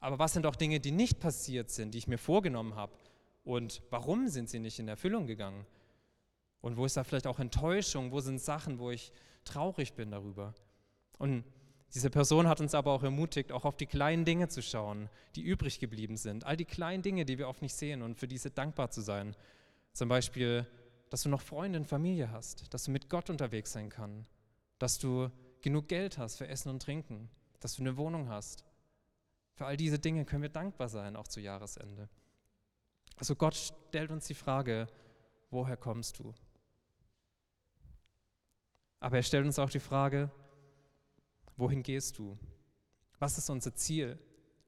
[0.00, 2.96] Aber was sind auch Dinge, die nicht passiert sind, die ich mir vorgenommen habe?
[3.44, 5.64] Und warum sind sie nicht in Erfüllung gegangen?
[6.62, 8.10] Und wo ist da vielleicht auch Enttäuschung?
[8.10, 9.12] Wo sind Sachen, wo ich
[9.44, 10.52] traurig bin darüber?
[11.18, 11.44] Und
[11.94, 15.42] diese Person hat uns aber auch ermutigt, auch auf die kleinen Dinge zu schauen, die
[15.42, 16.44] übrig geblieben sind.
[16.44, 19.34] All die kleinen Dinge, die wir oft nicht sehen und für diese dankbar zu sein.
[19.94, 20.66] Zum Beispiel,
[21.08, 24.30] dass du noch Freunde und Familie hast, dass du mit Gott unterwegs sein kannst,
[24.78, 25.30] dass du
[25.62, 28.64] genug Geld hast für Essen und Trinken, dass du eine Wohnung hast.
[29.54, 32.08] Für all diese Dinge können wir dankbar sein, auch zu Jahresende.
[33.16, 34.86] Also Gott stellt uns die Frage,
[35.50, 36.34] woher kommst du?
[39.00, 40.30] Aber er stellt uns auch die Frage,
[41.58, 42.38] Wohin gehst du?
[43.18, 44.16] Was ist unser Ziel?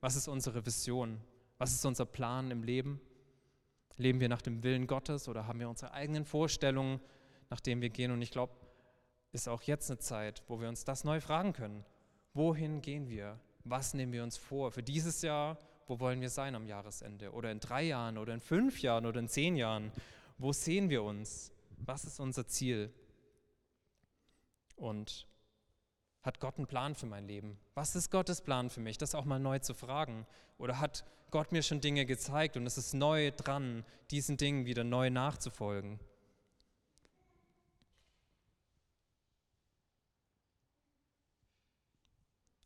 [0.00, 1.20] Was ist unsere Vision?
[1.56, 3.00] Was ist unser Plan im Leben?
[3.96, 7.00] Leben wir nach dem Willen Gottes oder haben wir unsere eigenen Vorstellungen,
[7.48, 8.10] nach denen wir gehen?
[8.10, 8.54] Und ich glaube,
[9.30, 11.84] ist auch jetzt eine Zeit, wo wir uns das neu fragen können.
[12.34, 13.38] Wohin gehen wir?
[13.62, 15.58] Was nehmen wir uns vor für dieses Jahr?
[15.86, 17.30] Wo wollen wir sein am Jahresende?
[17.30, 19.92] Oder in drei Jahren oder in fünf Jahren oder in zehn Jahren?
[20.38, 21.52] Wo sehen wir uns?
[21.78, 22.92] Was ist unser Ziel?
[24.74, 25.28] Und
[26.22, 27.58] hat Gott einen Plan für mein Leben?
[27.74, 28.98] Was ist Gottes Plan für mich?
[28.98, 30.26] Das auch mal neu zu fragen.
[30.58, 34.84] Oder hat Gott mir schon Dinge gezeigt und es ist neu dran, diesen Dingen wieder
[34.84, 35.98] neu nachzufolgen?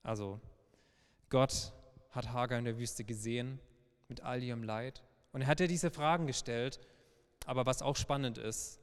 [0.03, 0.41] Also,
[1.31, 1.73] Gott
[2.11, 3.59] hat Hagar in der Wüste gesehen
[4.09, 6.81] mit all ihrem Leid und er hat ihr diese Fragen gestellt.
[7.47, 8.81] Aber was auch spannend ist,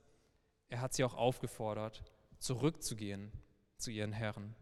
[0.69, 2.03] er hat sie auch aufgefordert,
[2.39, 3.31] zurückzugehen
[3.77, 4.55] zu ihren Herren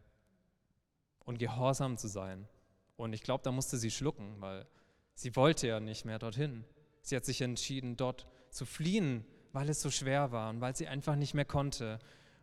[1.30, 2.48] und gehorsam zu sein.
[2.98, 4.66] Und ich glaube, da musste sie schlucken, weil
[5.14, 6.66] sie wollte ja nicht mehr dorthin.
[7.04, 10.88] Sie hat sich entschieden, dort zu fliehen, weil es so schwer war und weil sie
[10.88, 12.00] einfach nicht mehr konnte.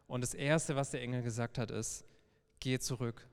[0.07, 2.05] Und das Erste, was der Engel gesagt hat, ist,
[2.61, 3.27] geh zurück,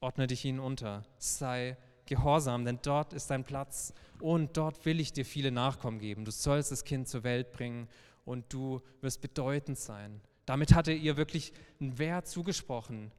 [0.00, 1.76] ordne dich ihnen unter, sei
[2.06, 6.24] gehorsam, denn dort ist dein Platz und dort will ich dir viele Nachkommen geben.
[6.24, 7.86] Du sollst das Kind zur Welt bringen
[8.24, 10.20] und du wirst bedeutend sein.
[10.46, 13.12] Damit hat er ihr wirklich einen Wert zugesprochen,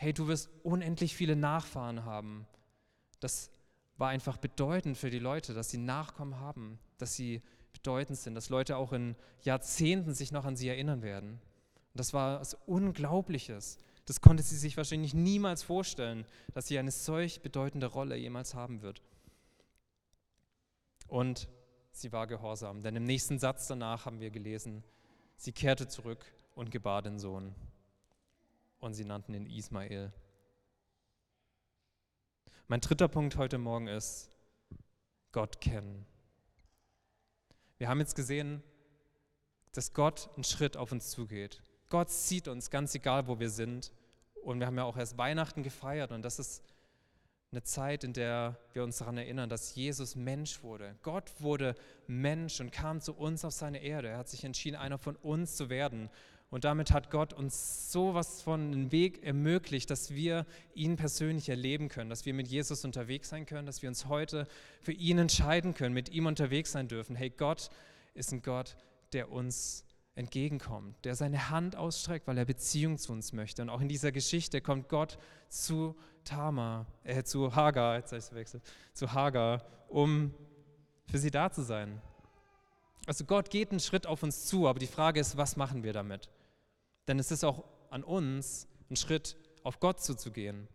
[0.00, 2.46] hey, du wirst unendlich viele Nachfahren haben.
[3.20, 3.50] Das
[3.98, 7.42] war einfach bedeutend für die Leute, dass sie Nachkommen haben, dass sie
[7.74, 11.32] bedeutend sind, dass Leute auch in Jahrzehnten sich noch an sie erinnern werden.
[11.32, 13.76] Und das war was Unglaubliches.
[14.06, 18.80] Das konnte sie sich wahrscheinlich niemals vorstellen, dass sie eine solch bedeutende Rolle jemals haben
[18.80, 19.02] wird.
[21.08, 21.50] Und
[21.92, 24.82] sie war gehorsam, denn im nächsten Satz danach haben wir gelesen,
[25.36, 27.54] sie kehrte zurück und gebar den Sohn
[28.80, 30.12] und sie nannten ihn Ismael.
[32.66, 34.30] Mein dritter Punkt heute Morgen ist
[35.32, 36.06] Gott kennen.
[37.78, 38.62] Wir haben jetzt gesehen,
[39.72, 41.62] dass Gott einen Schritt auf uns zugeht.
[41.88, 43.92] Gott sieht uns, ganz egal, wo wir sind.
[44.42, 46.62] Und wir haben ja auch erst Weihnachten gefeiert und das ist
[47.52, 50.94] Eine Zeit, in der wir uns daran erinnern, dass Jesus Mensch wurde.
[51.02, 51.74] Gott wurde
[52.06, 54.06] Mensch und kam zu uns auf seine Erde.
[54.08, 56.10] Er hat sich entschieden, einer von uns zu werden.
[56.50, 61.88] Und damit hat Gott uns sowas von einen Weg ermöglicht, dass wir ihn persönlich erleben
[61.88, 64.48] können, dass wir mit Jesus unterwegs sein können, dass wir uns heute
[64.80, 67.14] für ihn entscheiden können, mit ihm unterwegs sein dürfen.
[67.14, 67.70] Hey, Gott
[68.14, 68.76] ist ein Gott,
[69.12, 69.84] der uns
[70.16, 73.62] entgegenkommt, der seine Hand ausstreckt, weil er Beziehung zu uns möchte.
[73.62, 78.24] Und auch in dieser Geschichte kommt Gott zu Tamar, äh, zu Hagar, jetzt habe ich
[78.24, 80.34] verwechselt, zu Hagar, um
[81.08, 82.02] für sie da zu sein.
[83.06, 85.92] Also Gott geht einen Schritt auf uns zu, aber die Frage ist, was machen wir
[85.92, 86.28] damit?
[87.10, 90.68] Denn es ist auch an uns, einen Schritt auf Gott zuzugehen.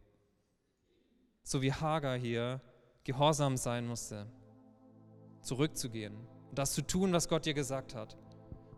[1.42, 2.62] So wie Hagar hier
[3.04, 4.28] gehorsam sein musste,
[5.42, 6.14] zurückzugehen
[6.50, 8.18] und das zu tun, was Gott dir gesagt hat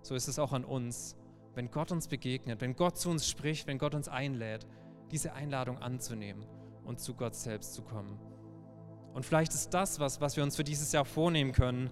[0.08, 1.16] so ist es auch an uns.
[1.54, 4.66] Wenn Gott uns begegnet, wenn Gott zu uns spricht, wenn Gott uns einlädt,
[5.12, 6.46] diese Einladung anzunehmen
[6.86, 8.18] und zu Gott selbst zu kommen.
[9.14, 11.90] Und vielleicht ist das, was, was wir uns für dieses Jahr vornehmen können,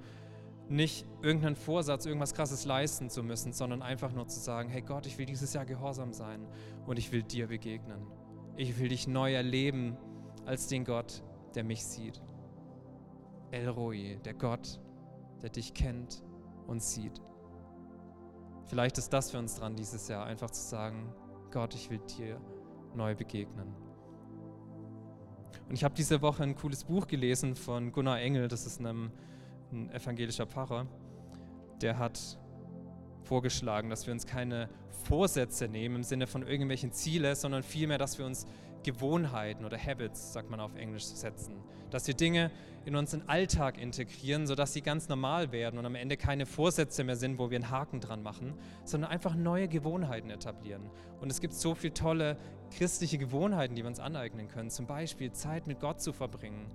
[0.69, 5.05] nicht irgendeinen Vorsatz, irgendwas Krasses leisten zu müssen, sondern einfach nur zu sagen, hey Gott,
[5.05, 6.47] ich will dieses Jahr gehorsam sein
[6.85, 8.07] und ich will dir begegnen.
[8.55, 9.97] Ich will dich neu erleben
[10.45, 11.23] als den Gott,
[11.53, 12.21] der mich sieht.
[13.51, 14.79] El Roi, der Gott,
[15.41, 16.23] der dich kennt
[16.67, 17.21] und sieht.
[18.65, 21.13] Vielleicht ist das für uns dran dieses Jahr, einfach zu sagen,
[21.51, 22.41] Gott, ich will dir
[22.95, 23.75] neu begegnen.
[25.67, 29.11] Und ich habe diese Woche ein cooles Buch gelesen von Gunnar Engel, das ist ein,
[29.71, 30.87] ein evangelischer Pfarrer.
[31.81, 32.19] Der hat
[33.23, 34.69] vorgeschlagen, dass wir uns keine
[35.03, 38.45] Vorsätze nehmen im Sinne von irgendwelchen Ziele, sondern vielmehr, dass wir uns
[38.83, 41.55] Gewohnheiten oder Habits, sagt man auf Englisch, setzen.
[41.89, 42.51] Dass wir Dinge
[42.85, 47.15] in unseren Alltag integrieren, sodass sie ganz normal werden und am Ende keine Vorsätze mehr
[47.15, 50.89] sind, wo wir einen Haken dran machen, sondern einfach neue Gewohnheiten etablieren.
[51.19, 52.37] Und es gibt so viele tolle
[52.77, 54.69] christliche Gewohnheiten, die wir uns aneignen können.
[54.69, 56.67] Zum Beispiel Zeit mit Gott zu verbringen,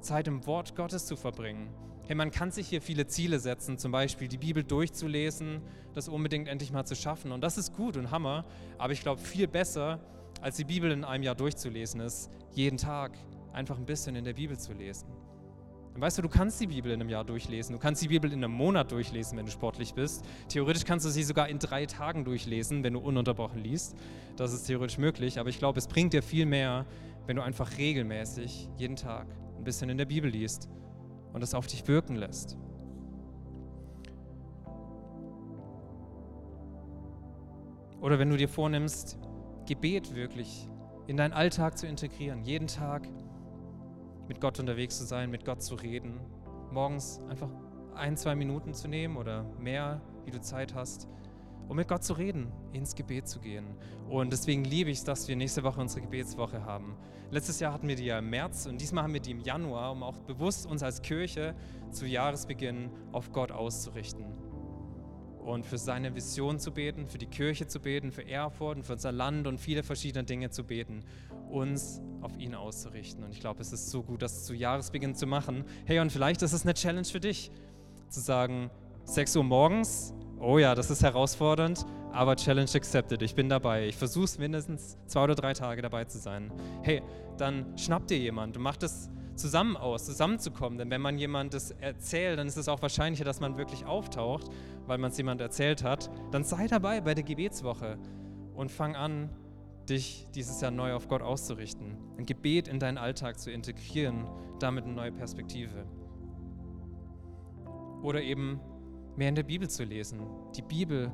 [0.00, 1.68] Zeit im Wort Gottes zu verbringen.
[2.06, 5.60] Hey, man kann sich hier viele Ziele setzen, zum Beispiel die Bibel durchzulesen,
[5.92, 7.32] das unbedingt endlich mal zu schaffen.
[7.32, 8.44] Und das ist gut und Hammer,
[8.78, 9.98] aber ich glaube, viel besser
[10.40, 13.18] als die Bibel in einem Jahr durchzulesen ist, jeden Tag
[13.52, 15.08] einfach ein bisschen in der Bibel zu lesen.
[15.94, 18.30] Dann weißt du, du kannst die Bibel in einem Jahr durchlesen, du kannst die Bibel
[18.30, 20.24] in einem Monat durchlesen, wenn du sportlich bist.
[20.48, 23.96] Theoretisch kannst du sie sogar in drei Tagen durchlesen, wenn du ununterbrochen liest.
[24.36, 26.84] Das ist theoretisch möglich, aber ich glaube, es bringt dir viel mehr,
[27.26, 29.26] wenn du einfach regelmäßig jeden Tag
[29.66, 30.70] bisschen in der Bibel liest
[31.34, 32.56] und es auf dich wirken lässt.
[38.00, 39.18] Oder wenn du dir vornimmst,
[39.66, 40.68] Gebet wirklich
[41.06, 43.08] in deinen Alltag zu integrieren, jeden Tag
[44.28, 46.20] mit Gott unterwegs zu sein, mit Gott zu reden,
[46.70, 47.50] morgens einfach
[47.94, 51.08] ein, zwei Minuten zu nehmen oder mehr, wie du Zeit hast,
[51.68, 53.66] um mit Gott zu reden, ins Gebet zu gehen.
[54.08, 56.96] Und deswegen liebe ich es, dass wir nächste Woche unsere Gebetswoche haben.
[57.30, 59.92] Letztes Jahr hatten wir die ja im März und diesmal haben wir die im Januar,
[59.92, 61.54] um auch bewusst uns als Kirche
[61.90, 64.26] zu Jahresbeginn auf Gott auszurichten
[65.46, 68.94] und für seine Vision zu beten, für die Kirche zu beten, für Erfurt und für
[68.94, 71.04] unser Land und viele verschiedene Dinge zu beten,
[71.48, 73.22] uns auf ihn auszurichten.
[73.22, 75.64] Und ich glaube, es ist so gut, das zu Jahresbeginn zu machen.
[75.84, 77.52] Hey, und vielleicht ist es eine Challenge für dich,
[78.08, 78.70] zu sagen,
[79.04, 83.86] 6 Uhr morgens, oh ja, das ist herausfordernd, aber Challenge accepted, ich bin dabei.
[83.86, 86.52] Ich versuche es mindestens zwei oder drei Tage dabei zu sein.
[86.82, 87.02] Hey,
[87.36, 90.78] dann schnapp dir jemand und mach das zusammen aus, zusammenzukommen.
[90.78, 94.48] Denn wenn man jemandes erzählt, dann ist es auch wahrscheinlicher, dass man wirklich auftaucht,
[94.86, 96.10] weil man es jemand erzählt hat.
[96.30, 97.98] Dann sei dabei bei der Gebetswoche
[98.54, 99.30] und fang an,
[99.88, 101.96] dich dieses Jahr neu auf Gott auszurichten.
[102.18, 104.26] Ein Gebet in deinen Alltag zu integrieren,
[104.58, 105.86] damit eine neue Perspektive.
[108.02, 108.60] Oder eben
[109.16, 110.20] mehr in der Bibel zu lesen.
[110.56, 111.12] Die Bibel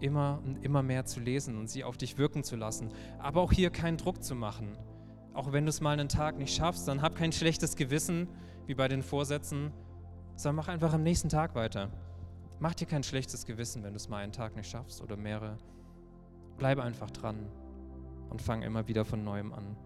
[0.00, 2.90] immer und immer mehr zu lesen und sie auf dich wirken zu lassen.
[3.18, 4.76] Aber auch hier keinen Druck zu machen
[5.34, 8.28] auch wenn du es mal einen Tag nicht schaffst, dann hab kein schlechtes Gewissen,
[8.66, 9.72] wie bei den Vorsätzen,
[10.36, 11.90] sondern mach einfach am nächsten Tag weiter.
[12.58, 15.58] Mach dir kein schlechtes Gewissen, wenn du es mal einen Tag nicht schaffst oder mehrere.
[16.58, 17.46] Bleib einfach dran
[18.30, 19.76] und fang immer wieder von neuem an.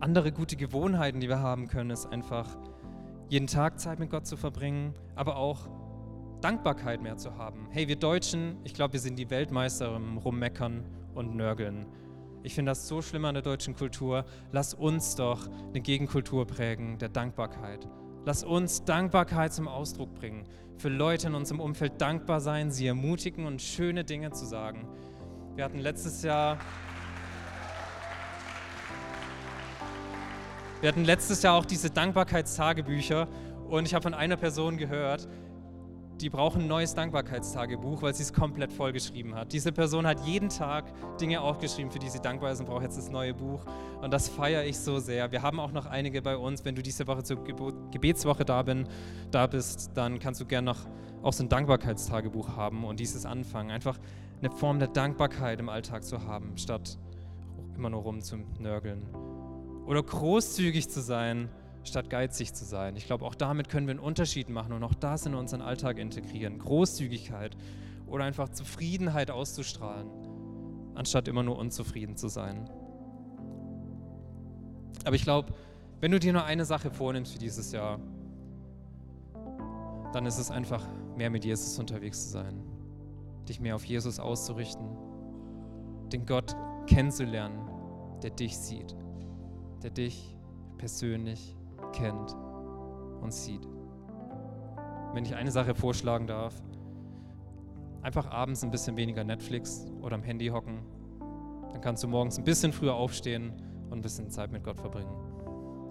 [0.00, 2.56] Andere gute Gewohnheiten, die wir haben können, ist einfach
[3.30, 5.68] jeden Tag Zeit mit Gott zu verbringen, aber auch
[6.40, 7.68] Dankbarkeit mehr zu haben.
[7.70, 11.86] Hey, wir Deutschen, ich glaube, wir sind die Weltmeister im Rummeckern und Nörgeln.
[12.42, 14.24] Ich finde das so schlimm an der deutschen Kultur.
[14.50, 17.86] Lass uns doch eine Gegenkultur prägen der Dankbarkeit.
[18.24, 20.44] Lass uns Dankbarkeit zum Ausdruck bringen.
[20.78, 24.88] Für Leute in unserem Umfeld dankbar sein, sie ermutigen und schöne Dinge zu sagen.
[25.54, 26.58] Wir hatten letztes Jahr.
[30.80, 33.28] Wir hatten letztes Jahr auch diese Dankbarkeitstagebücher
[33.68, 35.28] und ich habe von einer Person gehört,
[36.20, 39.52] die brauchen ein neues Dankbarkeitstagebuch, weil sie es komplett vollgeschrieben hat.
[39.52, 40.84] Diese Person hat jeden Tag
[41.18, 43.64] Dinge aufgeschrieben, für die sie dankbar ist und braucht jetzt das neue Buch.
[44.00, 45.32] Und das feiere ich so sehr.
[45.32, 46.64] Wir haben auch noch einige bei uns.
[46.64, 48.86] Wenn du diese Woche zur Gebetswoche da, bin,
[49.30, 50.78] da bist, dann kannst du gerne noch
[51.22, 53.70] auch so ein Dankbarkeitstagebuch haben und dieses anfangen.
[53.70, 53.98] Einfach
[54.40, 56.98] eine Form der Dankbarkeit im Alltag zu haben, statt
[57.76, 59.06] immer nur rum zu nörgeln.
[59.86, 61.48] Oder großzügig zu sein
[61.84, 62.96] statt geizig zu sein.
[62.96, 65.98] Ich glaube, auch damit können wir einen Unterschied machen und auch das in unseren Alltag
[65.98, 66.58] integrieren.
[66.58, 67.56] Großzügigkeit
[68.06, 70.08] oder einfach Zufriedenheit auszustrahlen,
[70.94, 72.68] anstatt immer nur unzufrieden zu sein.
[75.04, 75.54] Aber ich glaube,
[76.00, 77.98] wenn du dir nur eine Sache vornimmst für dieses Jahr,
[80.12, 82.62] dann ist es einfach, mehr mit Jesus unterwegs zu sein,
[83.48, 84.86] dich mehr auf Jesus auszurichten,
[86.12, 87.60] den Gott kennenzulernen,
[88.22, 88.96] der dich sieht,
[89.80, 90.36] der dich
[90.78, 91.56] persönlich
[91.92, 92.36] kennt
[93.20, 93.66] und sieht.
[95.12, 96.54] Wenn ich eine Sache vorschlagen darf,
[98.02, 100.80] einfach abends ein bisschen weniger Netflix oder am Handy hocken,
[101.72, 103.52] dann kannst du morgens ein bisschen früher aufstehen
[103.90, 105.12] und ein bisschen Zeit mit Gott verbringen.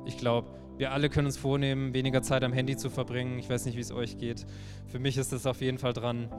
[0.05, 0.47] Ich glaube,
[0.77, 3.37] wir alle können uns vornehmen, weniger Zeit am Handy zu verbringen.
[3.37, 4.45] Ich weiß nicht, wie es euch geht.
[4.87, 6.29] Für mich ist das auf jeden Fall dran.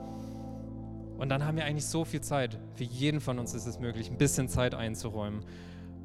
[1.17, 2.59] Und dann haben wir eigentlich so viel Zeit.
[2.73, 5.45] Für jeden von uns ist es möglich, ein bisschen Zeit einzuräumen.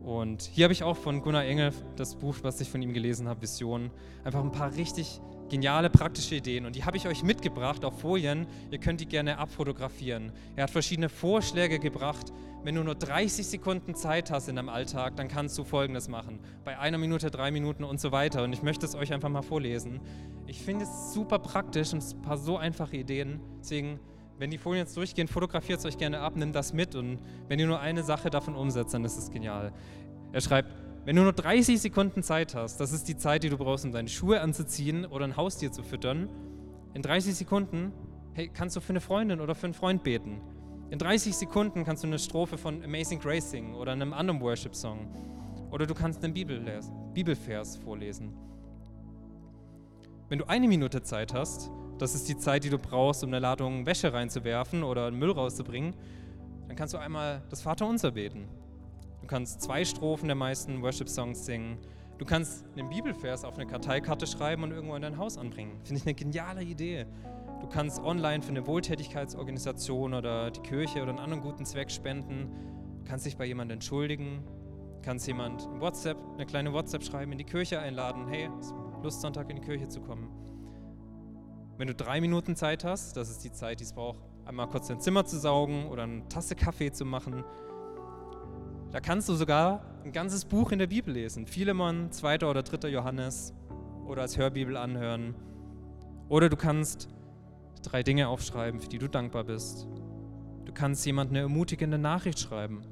[0.07, 3.27] Und hier habe ich auch von Gunnar Engel, das Buch, was ich von ihm gelesen
[3.27, 3.91] habe, Vision,
[4.23, 6.65] einfach ein paar richtig geniale praktische Ideen.
[6.65, 8.47] Und die habe ich euch mitgebracht auf Folien.
[8.71, 10.31] Ihr könnt die gerne abfotografieren.
[10.55, 12.33] Er hat verschiedene Vorschläge gebracht.
[12.63, 16.39] Wenn du nur 30 Sekunden Zeit hast in deinem Alltag, dann kannst du Folgendes machen.
[16.65, 18.45] Bei einer Minute, drei Minuten und so weiter.
[18.45, 20.01] Und ich möchte es euch einfach mal vorlesen.
[20.47, 23.41] Ich finde es super praktisch und ein paar so einfache Ideen.
[23.59, 23.99] Deswegen
[24.39, 27.19] wenn die Folien jetzt durchgehen, fotografiert es euch gerne ab, nimmt das mit und
[27.49, 29.73] wenn ihr nur eine Sache davon umsetzt, dann ist es genial.
[30.33, 30.71] Er schreibt,
[31.05, 33.93] wenn du nur 30 Sekunden Zeit hast, das ist die Zeit, die du brauchst, um
[33.93, 36.29] deine Schuhe anzuziehen oder ein Haustier zu füttern,
[36.95, 37.93] in 30 Sekunden
[38.37, 40.41] hey, kannst du für eine Freundin oder für einen Freund beten.
[40.91, 45.09] In 30 Sekunden kannst du eine Strophe von Amazing Grace singen oder einem anderen Worship-Song.
[45.71, 48.35] Oder du kannst einen Bibelvers vorlesen.
[50.29, 53.39] Wenn du eine Minute Zeit hast, das ist die Zeit, die du brauchst, um eine
[53.39, 55.95] Ladung Wäsche reinzuwerfen oder Müll rauszubringen.
[56.69, 58.49] Dann kannst du einmal das Vaterunser beten.
[59.21, 61.79] Du kannst zwei Strophen der meisten Worship-Songs singen.
[62.19, 65.81] Du kannst einen Bibelvers auf eine Karteikarte schreiben und irgendwo in dein Haus anbringen.
[65.85, 67.07] Finde ich eine geniale Idee.
[67.61, 72.51] Du kannst online für eine Wohltätigkeitsorganisation oder die Kirche oder einen anderen guten Zweck spenden.
[72.99, 74.45] Du kannst dich bei jemandem entschuldigen.
[74.97, 78.27] Du kannst jemand WhatsApp, eine kleine WhatsApp schreiben, in die Kirche einladen.
[78.29, 78.51] Hey,
[79.03, 80.29] Lust Sonntag in die Kirche zu kommen.
[81.79, 84.89] Wenn du drei Minuten Zeit hast, das ist die Zeit, die es braucht, einmal kurz
[84.89, 87.45] dein Zimmer zu saugen oder eine Tasse Kaffee zu machen,
[88.93, 91.47] da kannst du sogar ein ganzes Buch in der Bibel lesen.
[91.47, 92.47] Philemon, 2.
[92.47, 92.89] oder 3.
[92.89, 93.53] Johannes
[94.07, 95.35] oder als Hörbibel anhören.
[96.31, 97.09] Oder du kannst
[97.83, 99.87] drei Dinge aufschreiben, für die du dankbar bist.
[100.65, 102.83] Du kannst jemand eine ermutigende Nachricht schreiben.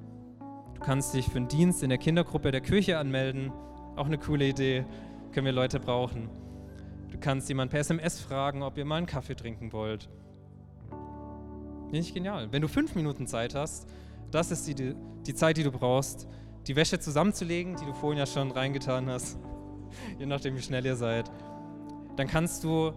[0.75, 3.51] Du kannst dich für einen Dienst in der Kindergruppe der Kirche anmelden.
[3.97, 4.85] Auch eine coole Idee,
[5.33, 6.29] können wir Leute brauchen.
[7.14, 10.09] Du kannst jemanden per SMS fragen, ob ihr mal einen Kaffee trinken wollt.
[11.85, 12.48] Finde ich genial.
[12.50, 13.88] Wenn du fünf Minuten Zeit hast,
[14.33, 16.27] das ist die, die Zeit, die du brauchst,
[16.66, 19.38] die Wäsche zusammenzulegen, die du vorhin ja schon reingetan hast,
[20.18, 21.31] je nachdem, wie schnell ihr seid.
[22.16, 22.92] Dann kannst du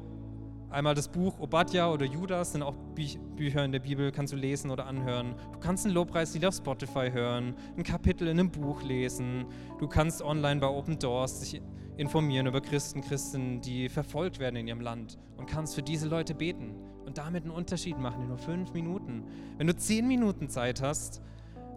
[0.72, 4.38] einmal das Buch Obadja oder Judas, sind auch Bü Bücher in der Bibel, kannst du
[4.38, 5.36] lesen oder anhören.
[5.54, 9.46] Du kannst einen Lobpreislied auf Spotify hören, ein Kapitel in einem Buch lesen.
[9.78, 11.62] Du kannst online bei Open Doors dich
[11.98, 16.36] informieren über Christen, Christen, die verfolgt werden in ihrem Land und kannst für diese Leute
[16.36, 19.24] beten und damit einen Unterschied machen in nur fünf Minuten.
[19.58, 21.22] Wenn du zehn Minuten Zeit hast,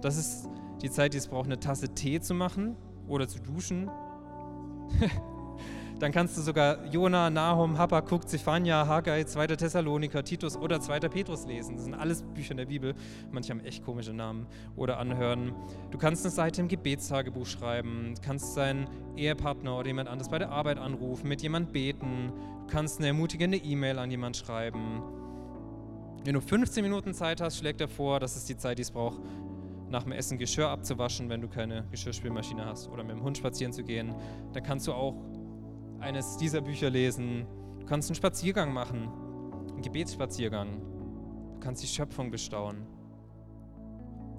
[0.02, 0.48] das ist
[0.83, 2.76] die Zeit, die es braucht, eine Tasse Tee zu machen
[3.09, 3.90] oder zu duschen.
[6.00, 9.48] Dann kannst du sogar Jona, Nahum, Habakkuk, Zephania, Haggai, 2.
[9.48, 11.00] Thessaloniker, Titus oder 2.
[11.00, 11.76] Petrus lesen.
[11.76, 12.94] Das sind alles Bücher in der Bibel.
[13.30, 15.52] Manche haben echt komische Namen oder anhören.
[15.90, 18.14] Du kannst eine Seite im Gebetstagebuch schreiben.
[18.14, 22.32] Du kannst deinen Ehepartner oder jemand anderes bei der Arbeit anrufen, mit jemand beten.
[22.66, 25.02] Du kannst eine ermutigende E-Mail an jemand schreiben.
[26.24, 28.90] Wenn du 15 Minuten Zeit hast, schlägt er vor, das ist die Zeit, die es
[28.90, 29.20] braucht,
[29.90, 33.74] nach dem Essen Geschirr abzuwaschen, wenn du keine Geschirrspülmaschine hast oder mit dem Hund spazieren
[33.74, 34.14] zu gehen.
[34.54, 35.14] Dann kannst du auch
[36.00, 37.46] eines dieser Bücher lesen.
[37.79, 39.08] Du kannst einen Spaziergang machen,
[39.68, 40.81] einen Gebetsspaziergang.
[41.54, 42.87] Du kannst die Schöpfung bestaunen.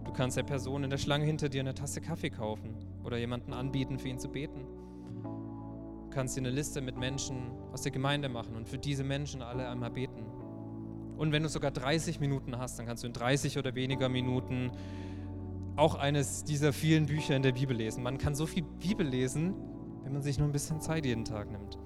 [0.03, 3.53] Du kannst der Person in der Schlange hinter dir eine Tasse Kaffee kaufen oder jemanden
[3.53, 4.65] anbieten, für ihn zu beten.
[5.23, 9.41] Du kannst dir eine Liste mit Menschen aus der Gemeinde machen und für diese Menschen
[9.41, 10.25] alle einmal beten.
[11.17, 14.71] Und wenn du sogar 30 Minuten hast, dann kannst du in 30 oder weniger Minuten
[15.75, 18.03] auch eines dieser vielen Bücher in der Bibel lesen.
[18.03, 19.53] Man kann so viel Bibel lesen,
[20.03, 21.77] wenn man sich nur ein bisschen Zeit jeden Tag nimmt.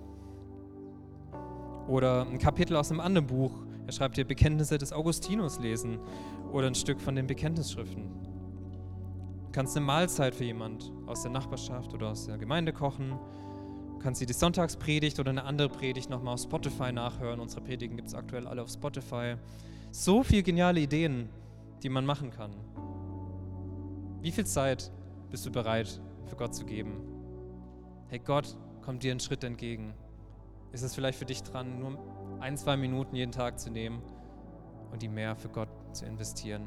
[1.87, 3.51] Oder ein Kapitel aus einem anderen Buch
[3.85, 5.99] Er schreibt dir Bekenntnisse des Augustinus lesen
[6.51, 8.09] oder ein Stück von den Bekenntnisschriften.
[9.45, 13.11] Du kannst eine Mahlzeit für jemand aus der Nachbarschaft oder aus der Gemeinde kochen.
[13.93, 17.39] Du kannst dir die Sonntagspredigt oder eine andere Predigt nochmal auf Spotify nachhören.
[17.39, 19.35] Unsere Predigen gibt es aktuell alle auf Spotify.
[19.91, 21.29] So viele geniale Ideen,
[21.83, 22.51] die man machen kann.
[24.21, 24.91] Wie viel Zeit
[25.29, 27.14] bist du bereit für Gott zu geben?
[28.15, 29.93] Hey, Gott kommt dir einen Schritt entgegen.
[30.71, 31.99] Ist es vielleicht für dich dran, nur
[32.39, 34.01] ein, zwei Minuten jeden Tag zu nehmen
[34.89, 36.65] und die mehr für Gott zu investieren?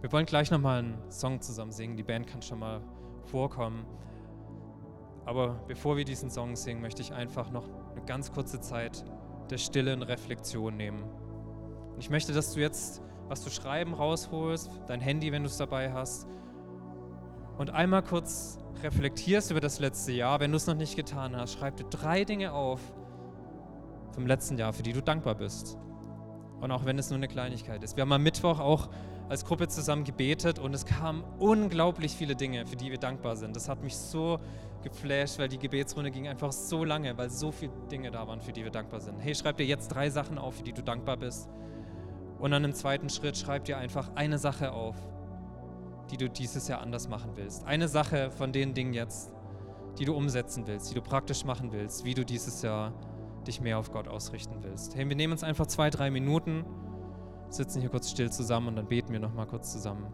[0.00, 1.96] Wir wollen gleich nochmal einen Song zusammen singen.
[1.96, 2.80] Die Band kann schon mal
[3.22, 3.86] vorkommen.
[5.24, 9.04] Aber bevor wir diesen Song singen, möchte ich einfach noch eine ganz kurze Zeit
[9.48, 11.04] der stillen Reflexion nehmen.
[11.92, 15.56] Und ich möchte, dass du jetzt, was du schreiben, rausholst, dein Handy, wenn du es
[15.56, 16.26] dabei hast,
[17.58, 20.40] und einmal kurz reflektierst über das letzte Jahr.
[20.40, 22.80] Wenn du es noch nicht getan hast, schreib dir drei Dinge auf
[24.12, 25.76] vom letzten Jahr, für die du dankbar bist.
[26.60, 27.96] Und auch wenn es nur eine Kleinigkeit ist.
[27.96, 28.88] Wir haben am Mittwoch auch
[29.28, 33.54] als Gruppe zusammen gebetet und es kamen unglaublich viele Dinge, für die wir dankbar sind.
[33.54, 34.40] Das hat mich so
[34.82, 38.52] geflasht, weil die Gebetsrunde ging einfach so lange, weil so viele Dinge da waren, für
[38.52, 39.18] die wir dankbar sind.
[39.18, 41.48] Hey, schreib dir jetzt drei Sachen auf, für die du dankbar bist.
[42.38, 44.96] Und dann im zweiten Schritt schreib dir einfach eine Sache auf,
[46.10, 47.64] die du dieses Jahr anders machen willst.
[47.64, 49.32] Eine Sache von den Dingen jetzt,
[49.98, 52.92] die du umsetzen willst, die du praktisch machen willst, wie du dieses Jahr
[53.46, 54.94] dich mehr auf Gott ausrichten willst.
[54.94, 56.64] Hey, wir nehmen uns einfach zwei, drei Minuten,
[57.50, 60.06] sitzen hier kurz still zusammen und dann beten wir nochmal kurz zusammen.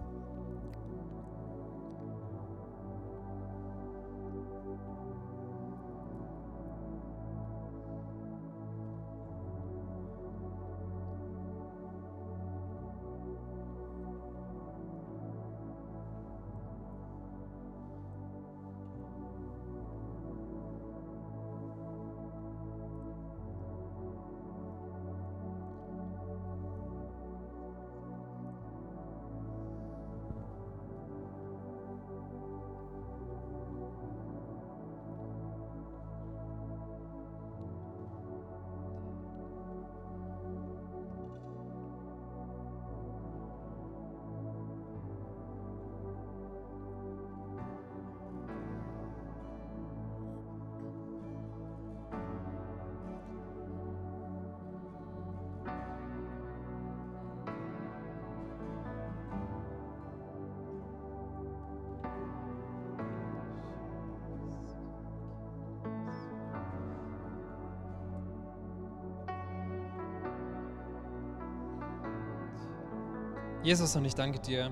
[73.64, 74.70] Jesus, und ich danke dir,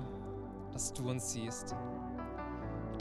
[0.71, 1.75] dass du uns siehst.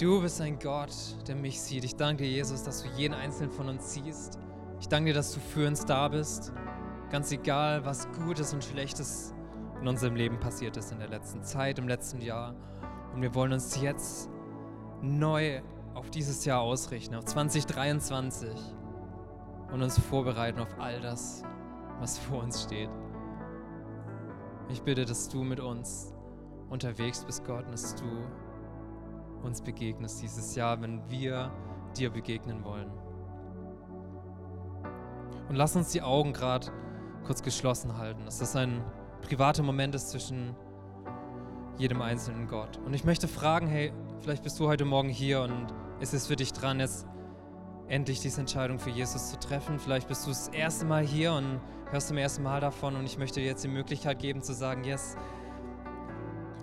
[0.00, 0.90] Du bist ein Gott,
[1.28, 1.84] der mich sieht.
[1.84, 4.38] Ich danke Jesus, dass du jeden einzelnen von uns siehst.
[4.80, 6.50] Ich danke dir, dass du für uns da bist.
[7.10, 9.34] Ganz egal, was Gutes und Schlechtes
[9.82, 12.54] in unserem Leben passiert ist in der letzten Zeit, im letzten Jahr.
[13.12, 14.30] Und wir wollen uns jetzt
[15.02, 15.60] neu
[15.92, 18.48] auf dieses Jahr ausrichten, auf 2023
[19.70, 21.42] und uns vorbereiten auf all das,
[22.00, 22.88] was vor uns steht.
[24.72, 26.14] Ich bitte, dass du mit uns
[26.70, 28.06] unterwegs bist, Gott, und dass du
[29.42, 31.52] uns begegnest dieses Jahr, wenn wir
[31.94, 32.90] dir begegnen wollen.
[35.50, 36.68] Und lass uns die Augen gerade
[37.26, 38.82] kurz geschlossen halten, dass das ein
[39.20, 40.56] privater Moment ist zwischen
[41.76, 42.78] jedem einzelnen Gott.
[42.78, 45.66] Und ich möchte fragen, hey, vielleicht bist du heute Morgen hier und
[46.00, 47.06] ist es für dich dran, jetzt
[47.88, 49.78] endlich diese Entscheidung für Jesus zu treffen.
[49.78, 51.60] Vielleicht bist du das erste Mal hier und
[51.92, 54.82] hörst zum ersten Mal davon und ich möchte dir jetzt die Möglichkeit geben zu sagen,
[54.82, 55.16] yes,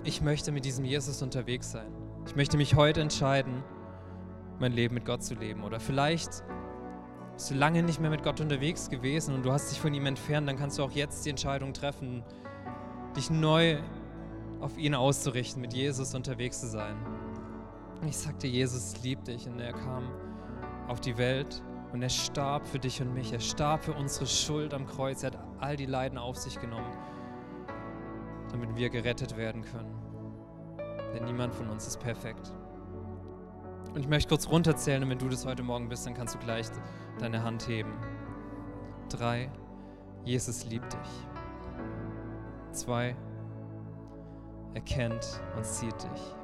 [0.03, 1.91] ich möchte mit diesem Jesus unterwegs sein.
[2.25, 3.63] Ich möchte mich heute entscheiden,
[4.59, 5.63] mein Leben mit Gott zu leben.
[5.63, 6.43] Oder vielleicht
[7.33, 10.07] bist du lange nicht mehr mit Gott unterwegs gewesen und du hast dich von ihm
[10.07, 12.23] entfernt, dann kannst du auch jetzt die Entscheidung treffen,
[13.15, 13.77] dich neu
[14.61, 16.97] auf ihn auszurichten, mit Jesus unterwegs zu sein.
[18.07, 20.09] Ich sagte, Jesus liebt dich und er kam
[20.87, 21.61] auf die Welt
[21.91, 23.33] und er starb für dich und mich.
[23.33, 25.23] Er starb für unsere Schuld am Kreuz.
[25.23, 26.91] Er hat all die Leiden auf sich genommen,
[28.51, 29.95] damit wir gerettet werden können.
[31.13, 32.53] Denn niemand von uns ist perfekt.
[33.93, 36.39] Und ich möchte kurz runterzählen und wenn du das heute Morgen bist, dann kannst du
[36.39, 36.67] gleich
[37.17, 37.93] deine Hand heben.
[39.09, 39.49] Drei,
[40.23, 41.27] Jesus liebt dich.
[42.71, 43.15] Zwei,
[44.75, 46.35] er kennt und sieht dich.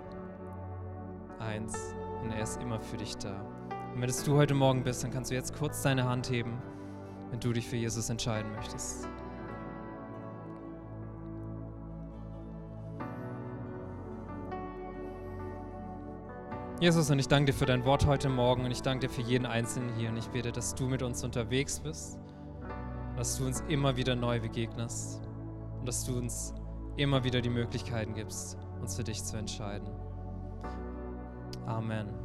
[1.38, 3.55] Eins, und er ist immer für dich da.
[3.96, 6.62] Und wenn es du heute Morgen bist, dann kannst du jetzt kurz deine Hand heben,
[7.32, 9.08] wenn du dich für Jesus entscheiden möchtest.
[16.80, 19.22] Jesus, und ich danke dir für dein Wort heute Morgen und ich danke dir für
[19.22, 22.20] jeden Einzelnen hier und ich bete, dass du mit uns unterwegs bist
[23.16, 25.22] dass du uns immer wieder neu begegnest
[25.80, 26.54] und dass du uns
[26.98, 29.88] immer wieder die Möglichkeiten gibst, uns für dich zu entscheiden.
[31.66, 32.25] Amen.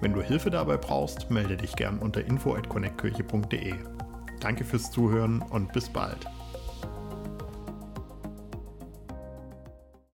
[0.00, 3.74] Wenn du Hilfe dabei brauchst, melde dich gern unter info@connectkirche.de.
[4.40, 6.26] Danke fürs Zuhören und bis bald.